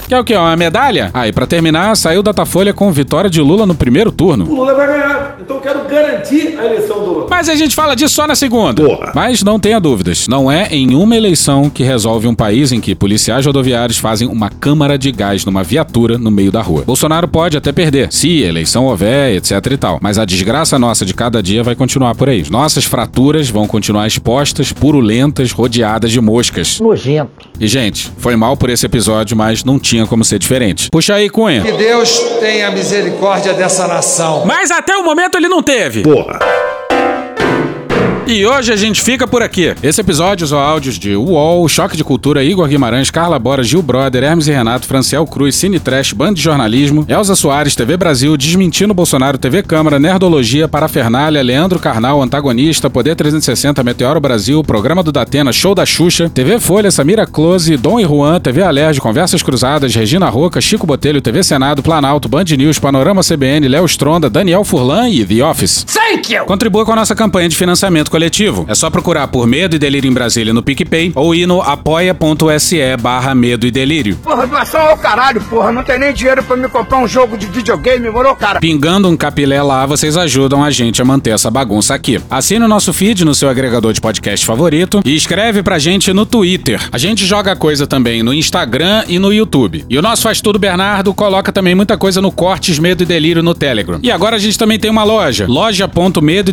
Quer 0.08 0.20
o 0.20 0.24
quê? 0.24 0.36
Uma 0.38 0.56
medalha? 0.56 1.12
Ah, 1.14 1.28
e 1.28 1.34
pra 1.34 1.46
terminar, 1.46 1.96
saiu 1.98 2.24
Datafolha 2.24 2.74
com 2.74 2.90
vitória 2.94 3.30
de 3.30 3.42
Lula 3.42 3.66
no 3.66 3.76
primeiro 3.76 4.10
turno. 4.10 4.46
O 4.46 4.56
Lula 4.56 4.74
vai 4.74 4.88
ganhar. 4.88 5.38
Então 5.42 5.58
eu 5.58 5.62
quero 5.62 5.84
garantir 5.84 6.58
a 6.58 6.66
eleição 6.66 7.00
do 7.00 7.06
Lula. 7.06 7.28
Mas 7.30 7.50
a 7.50 7.56
gente 7.56 7.76
fala 7.76 7.94
disso 7.94 8.16
só 8.16 8.26
na 8.26 8.34
segunda. 8.34 8.82
Porra. 8.82 9.12
Mas 9.14 9.44
não 9.44 9.60
tenha 9.60 9.80
dúvidas, 9.82 10.28
não 10.30 10.50
é 10.50 10.70
em 10.72 10.96
uma 10.96 11.16
eleição 11.16 11.70
que 11.70 11.84
resolve 11.84 12.26
um 12.26 12.34
país 12.34 12.72
em 12.72 12.80
que 12.80 12.96
policiais 12.96 13.46
rodoviários 13.46 13.98
fazem 13.98 14.30
uma 14.30 14.50
câmara 14.50 14.98
de 14.98 15.12
gás 15.12 15.44
numa 15.44 15.62
viatura 15.62 16.18
no 16.18 16.32
meio 16.32 16.54
da 16.54 16.62
rua. 16.62 16.84
Bolsonaro 16.86 17.28
pode 17.28 17.58
até 17.58 17.74
perder, 17.74 18.08
se 18.12 18.42
eleição 18.42 18.86
houver, 18.86 19.36
etc 19.36 19.52
e 19.72 19.78
tal. 19.78 20.00
Mas 20.02 20.18
a 20.18 20.24
desgraça 20.24 20.80
nossa 20.80 21.06
de 21.06 21.14
cada 21.14 21.44
dia 21.44 21.64
vai 21.64 21.76
continuar 21.76 22.16
por 22.16 22.30
aí. 22.30 22.46
Nossas 22.50 22.86
fraturas 22.86 23.50
vão 23.50 23.68
continuar 23.68 24.08
expostas, 24.08 24.72
purulentas, 24.72 25.52
rodeadas 25.52 26.12
de 26.12 26.22
moscas. 26.22 26.80
Nojento. 26.80 27.48
E, 27.60 27.68
gente, 27.68 28.10
foi 28.18 28.36
mal 28.36 28.56
por 28.56 28.70
esse 28.70 28.86
episódio, 28.86 29.36
mas 29.36 29.64
não 29.64 29.80
tinha 29.80 29.97
como 30.06 30.24
ser 30.24 30.38
diferente. 30.38 30.90
Puxa 30.92 31.16
aí, 31.16 31.30
Cunha. 31.30 31.62
Que 31.62 31.72
Deus 31.72 32.20
tenha 32.40 32.70
misericórdia 32.70 33.54
dessa 33.54 33.88
nação. 33.88 34.44
Mas 34.46 34.70
até 34.70 34.96
o 34.98 35.04
momento 35.04 35.36
ele 35.38 35.48
não 35.48 35.64
teve. 35.64 36.04
Porra. 36.04 36.40
E 38.30 38.46
hoje 38.46 38.74
a 38.74 38.76
gente 38.76 39.02
fica 39.02 39.26
por 39.26 39.42
aqui. 39.42 39.74
Esse 39.82 40.02
episódio 40.02 40.44
usou 40.44 40.60
áudios 40.60 41.00
de 41.00 41.16
UOL, 41.16 41.66
Choque 41.70 41.96
de 41.96 42.04
Cultura, 42.04 42.44
Igor 42.44 42.68
Guimarães, 42.68 43.10
Carla 43.10 43.40
Bora, 43.40 43.64
Gil 43.64 43.82
Brother, 43.82 44.22
Hermes 44.22 44.50
e 44.50 44.52
Renato, 44.52 44.86
Franciel 44.86 45.26
Cruz, 45.26 45.56
Cine 45.56 45.80
Trash, 45.80 46.12
Band 46.12 46.34
de 46.34 46.42
Jornalismo, 46.42 47.06
Elza 47.08 47.36
Soares, 47.36 47.74
TV 47.74 47.96
Brasil, 47.96 48.36
Desmentindo 48.36 48.94
Bolsonaro, 48.94 49.38
TV 49.38 49.64
Câmara, 49.64 49.98
Nerdologia, 49.98 50.68
Parafernália, 50.68 51.42
Leandro 51.42 51.80
Carnal, 51.80 52.22
Antagonista, 52.22 52.90
Poder 52.90 53.16
360, 53.16 53.82
Meteoro 53.82 54.20
Brasil, 54.20 54.62
Programa 54.62 55.02
do 55.02 55.14
Datena, 55.14 55.54
Show 55.54 55.74
da 55.74 55.86
Xuxa, 55.86 56.30
TV 56.30 56.60
Folha, 56.60 56.92
Samira 56.92 57.26
Close, 57.26 57.78
Dom 57.78 57.98
e 57.98 58.04
Juan, 58.04 58.42
TV 58.42 58.62
Alerj, 58.62 59.00
Conversas 59.00 59.42
Cruzadas, 59.42 59.96
Regina 59.96 60.28
Roca, 60.28 60.60
Chico 60.60 60.86
Botelho, 60.86 61.22
TV 61.22 61.42
Senado, 61.44 61.82
Planalto, 61.82 62.28
Band 62.28 62.44
News, 62.58 62.78
Panorama 62.78 63.24
CBN, 63.24 63.70
Léo 63.70 63.86
Stronda, 63.86 64.30
Daniel 64.30 64.66
Furlan 64.66 65.08
e 65.08 65.26
The 65.26 65.42
Office. 65.46 65.86
Thank 65.86 66.34
you! 66.34 66.44
Contribua 66.44 66.86
com 66.86 66.92
a 66.92 66.98
nossa 66.98 67.16
campanha 67.16 67.48
de 67.48 67.56
financiamento 67.56 68.12
coletivo. 68.18 68.66
É 68.68 68.74
só 68.74 68.90
procurar 68.90 69.28
por 69.28 69.46
Medo 69.46 69.76
e 69.76 69.80
Delírio 69.80 70.10
em 70.10 70.14
Brasília 70.14 70.52
no 70.52 70.64
PicPay 70.64 71.12
ou 71.14 71.36
ir 71.36 71.46
no 71.46 71.62
apoia.se 71.62 72.98
barra 73.00 73.36
Medo 73.36 73.68
e 73.68 73.72
Delírio. 73.72 74.16
Porra, 74.24 74.48
doação 74.48 74.82
ao 74.82 74.98
caralho, 74.98 75.40
porra. 75.42 75.72
Não 75.72 75.84
tem 75.84 76.00
nem 76.00 76.12
dinheiro 76.12 76.42
pra 76.42 76.58
me 76.58 76.68
comprar 76.68 76.98
um 76.98 77.08
jogo 77.08 77.38
de 77.38 77.46
videogame, 77.46 78.10
morou, 78.10 78.36
cara? 78.36 78.60
Pingando 78.60 79.08
um 79.08 79.16
capilé 79.16 79.62
lá, 79.62 79.86
vocês 79.86 80.18
ajudam 80.18 80.64
a 80.64 80.72
gente 80.72 81.00
a 81.00 81.06
manter 81.06 81.30
essa 81.30 81.52
bagunça 81.52 81.94
aqui. 81.94 82.20
Assine 82.28 82.66
o 82.66 82.68
nosso 82.68 82.92
feed 82.92 83.24
no 83.24 83.36
seu 83.36 83.50
agregador 83.50 83.94
de 83.94 84.02
podcast 84.02 84.44
favorito 84.44 85.00
e 85.06 85.16
escreve 85.16 85.62
pra 85.62 85.78
gente 85.78 86.12
no 86.12 86.26
Twitter. 86.26 86.82
A 86.92 86.98
gente 86.98 87.24
joga 87.24 87.56
coisa 87.56 87.86
também 87.86 88.24
no 88.24 88.34
Instagram 88.34 89.04
e 89.08 89.20
no 89.20 89.32
YouTube. 89.32 89.86
E 89.88 89.96
o 89.96 90.02
nosso 90.02 90.24
Faz 90.24 90.42
Tudo 90.42 90.58
Bernardo 90.58 91.14
coloca 91.14 91.52
também 91.52 91.76
muita 91.76 91.96
coisa 91.98 92.20
no 92.20 92.32
Cortes 92.32 92.80
Medo 92.80 93.04
e 93.04 93.06
Delírio 93.06 93.44
no 93.44 93.54
Telegram. 93.54 94.00
E 94.02 94.10
agora 94.10 94.38
a 94.38 94.40
gente 94.40 94.58
também 94.58 94.80
tem 94.80 94.90
uma 94.90 95.04
loja, 95.04 95.46
loja.medo 95.48 96.52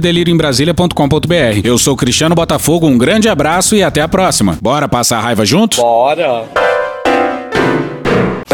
Brasília.com.br. 1.55 1.61
Eu 1.63 1.79
sou 1.79 1.97
Cristiano 1.97 2.35
Botafogo, 2.35 2.87
um 2.87 2.99
grande 2.99 3.29
abraço 3.29 3.77
e 3.77 3.83
até 3.83 4.01
a 4.01 4.09
próxima. 4.09 4.59
Bora 4.61 4.89
passar 4.89 5.19
a 5.19 5.21
raiva 5.21 5.45
junto? 5.45 5.77
Bora. 5.77 6.45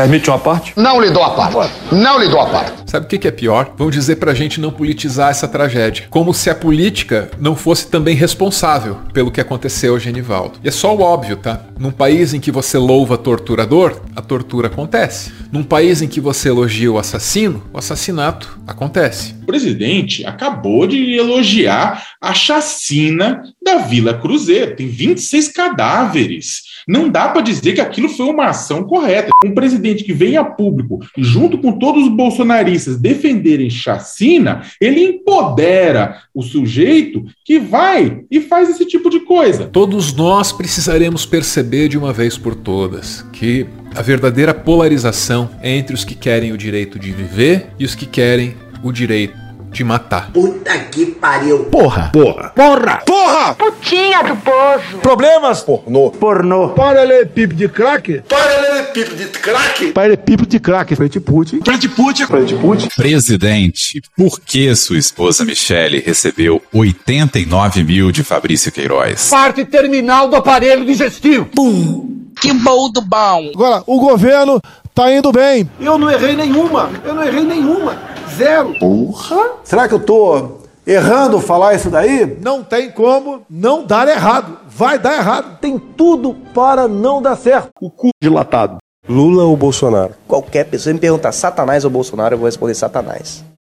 Permite 0.00 0.30
uma 0.30 0.38
parte? 0.38 0.72
Não 0.76 0.98
lhe 0.98 1.10
dou 1.10 1.22
a 1.22 1.28
parte. 1.28 1.74
Não 1.92 2.18
lhe 2.18 2.26
dou 2.26 2.40
a 2.40 2.46
parte. 2.46 2.72
Sabe 2.86 3.04
o 3.04 3.08
que 3.08 3.28
é 3.28 3.30
pior? 3.30 3.74
Vão 3.76 3.90
dizer 3.90 4.16
pra 4.16 4.32
gente 4.32 4.58
não 4.58 4.70
politizar 4.70 5.30
essa 5.30 5.46
tragédia. 5.46 6.06
Como 6.08 6.32
se 6.32 6.48
a 6.48 6.54
política 6.54 7.30
não 7.38 7.54
fosse 7.54 7.86
também 7.86 8.16
responsável 8.16 8.96
pelo 9.12 9.30
que 9.30 9.42
aconteceu, 9.42 10.00
Genivaldo. 10.00 10.58
E 10.64 10.68
é 10.68 10.70
só 10.70 10.96
o 10.96 11.02
óbvio, 11.02 11.36
tá? 11.36 11.66
Num 11.78 11.90
país 11.90 12.32
em 12.32 12.40
que 12.40 12.50
você 12.50 12.78
louva 12.78 13.18
torturador, 13.18 14.00
a 14.16 14.22
tortura 14.22 14.68
acontece. 14.68 15.32
Num 15.52 15.62
país 15.62 16.00
em 16.00 16.08
que 16.08 16.18
você 16.18 16.48
elogia 16.48 16.90
o 16.90 16.98
assassino, 16.98 17.62
o 17.70 17.76
assassinato 17.76 18.58
acontece. 18.66 19.34
O 19.42 19.46
presidente 19.46 20.24
acabou 20.24 20.86
de 20.86 21.14
elogiar 21.14 22.02
a 22.18 22.32
chacina 22.32 23.42
da 23.62 23.76
Vila 23.76 24.14
Cruzeiro. 24.14 24.76
Tem 24.76 24.88
26 24.88 25.48
cadáveres. 25.48 26.69
Não 26.90 27.08
dá 27.08 27.28
para 27.28 27.40
dizer 27.40 27.72
que 27.72 27.80
aquilo 27.80 28.08
foi 28.08 28.26
uma 28.26 28.46
ação 28.46 28.82
correta. 28.82 29.28
Um 29.44 29.54
presidente 29.54 30.02
que 30.02 30.12
vem 30.12 30.36
a 30.36 30.42
público 30.42 30.98
junto 31.16 31.56
com 31.56 31.78
todos 31.78 32.02
os 32.02 32.08
bolsonaristas 32.08 32.98
defenderem 32.98 33.70
chacina, 33.70 34.62
ele 34.80 35.00
empodera 35.04 36.22
o 36.34 36.42
sujeito 36.42 37.24
que 37.44 37.60
vai 37.60 38.24
e 38.28 38.40
faz 38.40 38.68
esse 38.68 38.84
tipo 38.84 39.08
de 39.08 39.20
coisa. 39.20 39.66
Todos 39.66 40.12
nós 40.12 40.50
precisaremos 40.50 41.24
perceber 41.24 41.86
de 41.86 41.96
uma 41.96 42.12
vez 42.12 42.36
por 42.36 42.56
todas 42.56 43.24
que 43.32 43.68
a 43.94 44.02
verdadeira 44.02 44.52
polarização 44.52 45.48
é 45.62 45.70
entre 45.70 45.94
os 45.94 46.04
que 46.04 46.16
querem 46.16 46.50
o 46.50 46.58
direito 46.58 46.98
de 46.98 47.12
viver 47.12 47.68
e 47.78 47.84
os 47.84 47.94
que 47.94 48.04
querem 48.04 48.56
o 48.82 48.90
direito 48.90 49.49
de 49.70 49.84
matar. 49.84 50.30
Puta 50.32 50.76
que 50.78 51.06
pariu. 51.06 51.64
Porra! 51.64 52.10
Porra! 52.12 52.50
Porra! 52.50 53.02
Porra! 53.06 53.54
Putinha 53.54 54.22
do 54.22 54.36
poço. 54.36 54.98
Problemas? 55.00 55.62
Pornô. 55.62 56.10
Pornô. 56.10 56.70
Paralelepípedo 56.70 57.54
de 57.54 57.68
crack? 57.68 58.22
Paralelepípedo 58.28 59.16
de 59.16 59.26
crack? 59.26 59.92
Paralelepípedo 59.92 60.48
de 60.48 60.60
crack. 60.60 60.96
Frente 60.96 61.20
Putin. 61.20 61.60
Frente 61.64 61.88
Putin. 61.88 62.26
Frente 62.26 62.54
Putin. 62.56 62.88
Presidente, 62.96 64.02
por 64.16 64.40
que 64.40 64.74
sua 64.74 64.98
esposa 64.98 65.44
Michele 65.44 66.00
recebeu 66.00 66.60
89 66.72 67.84
mil 67.84 68.10
de 68.10 68.24
Fabrício 68.24 68.72
Queiroz? 68.72 69.28
Parte 69.30 69.64
terminal 69.64 70.28
do 70.28 70.36
aparelho 70.36 70.84
digestivo. 70.84 71.46
Pum. 71.46 72.20
Que 72.40 72.54
bom 72.54 72.90
do 72.90 73.02
bom. 73.02 73.50
Agora, 73.54 73.82
o 73.86 74.00
governo 74.00 74.60
tá 75.00 75.10
indo 75.10 75.32
bem. 75.32 75.70
Eu 75.80 75.96
não 75.96 76.10
errei 76.10 76.36
nenhuma. 76.36 76.90
Eu 77.02 77.14
não 77.14 77.22
errei 77.22 77.42
nenhuma. 77.42 77.96
Zero. 78.36 78.78
Porra. 78.78 79.52
Será 79.64 79.88
que 79.88 79.94
eu 79.94 80.00
tô 80.00 80.58
errando 80.86 81.40
falar 81.40 81.74
isso 81.74 81.88
daí? 81.88 82.36
Não 82.42 82.62
tem 82.62 82.90
como 82.90 83.42
não 83.48 83.86
dar 83.86 84.06
errado. 84.08 84.58
Vai 84.68 84.98
dar 84.98 85.14
errado. 85.16 85.58
Tem 85.58 85.78
tudo 85.78 86.36
para 86.52 86.86
não 86.86 87.22
dar 87.22 87.36
certo. 87.36 87.70
O 87.80 87.90
cu 87.90 88.10
dilatado. 88.22 88.76
Lula 89.08 89.44
ou 89.44 89.56
Bolsonaro? 89.56 90.12
Qualquer 90.28 90.64
pessoa 90.64 90.92
me 90.92 91.00
perguntar 91.00 91.32
Satanás 91.32 91.84
ou 91.84 91.90
Bolsonaro, 91.90 92.34
eu 92.34 92.38
vou 92.38 92.46
responder 92.46 92.74
Satanás. 92.74 93.42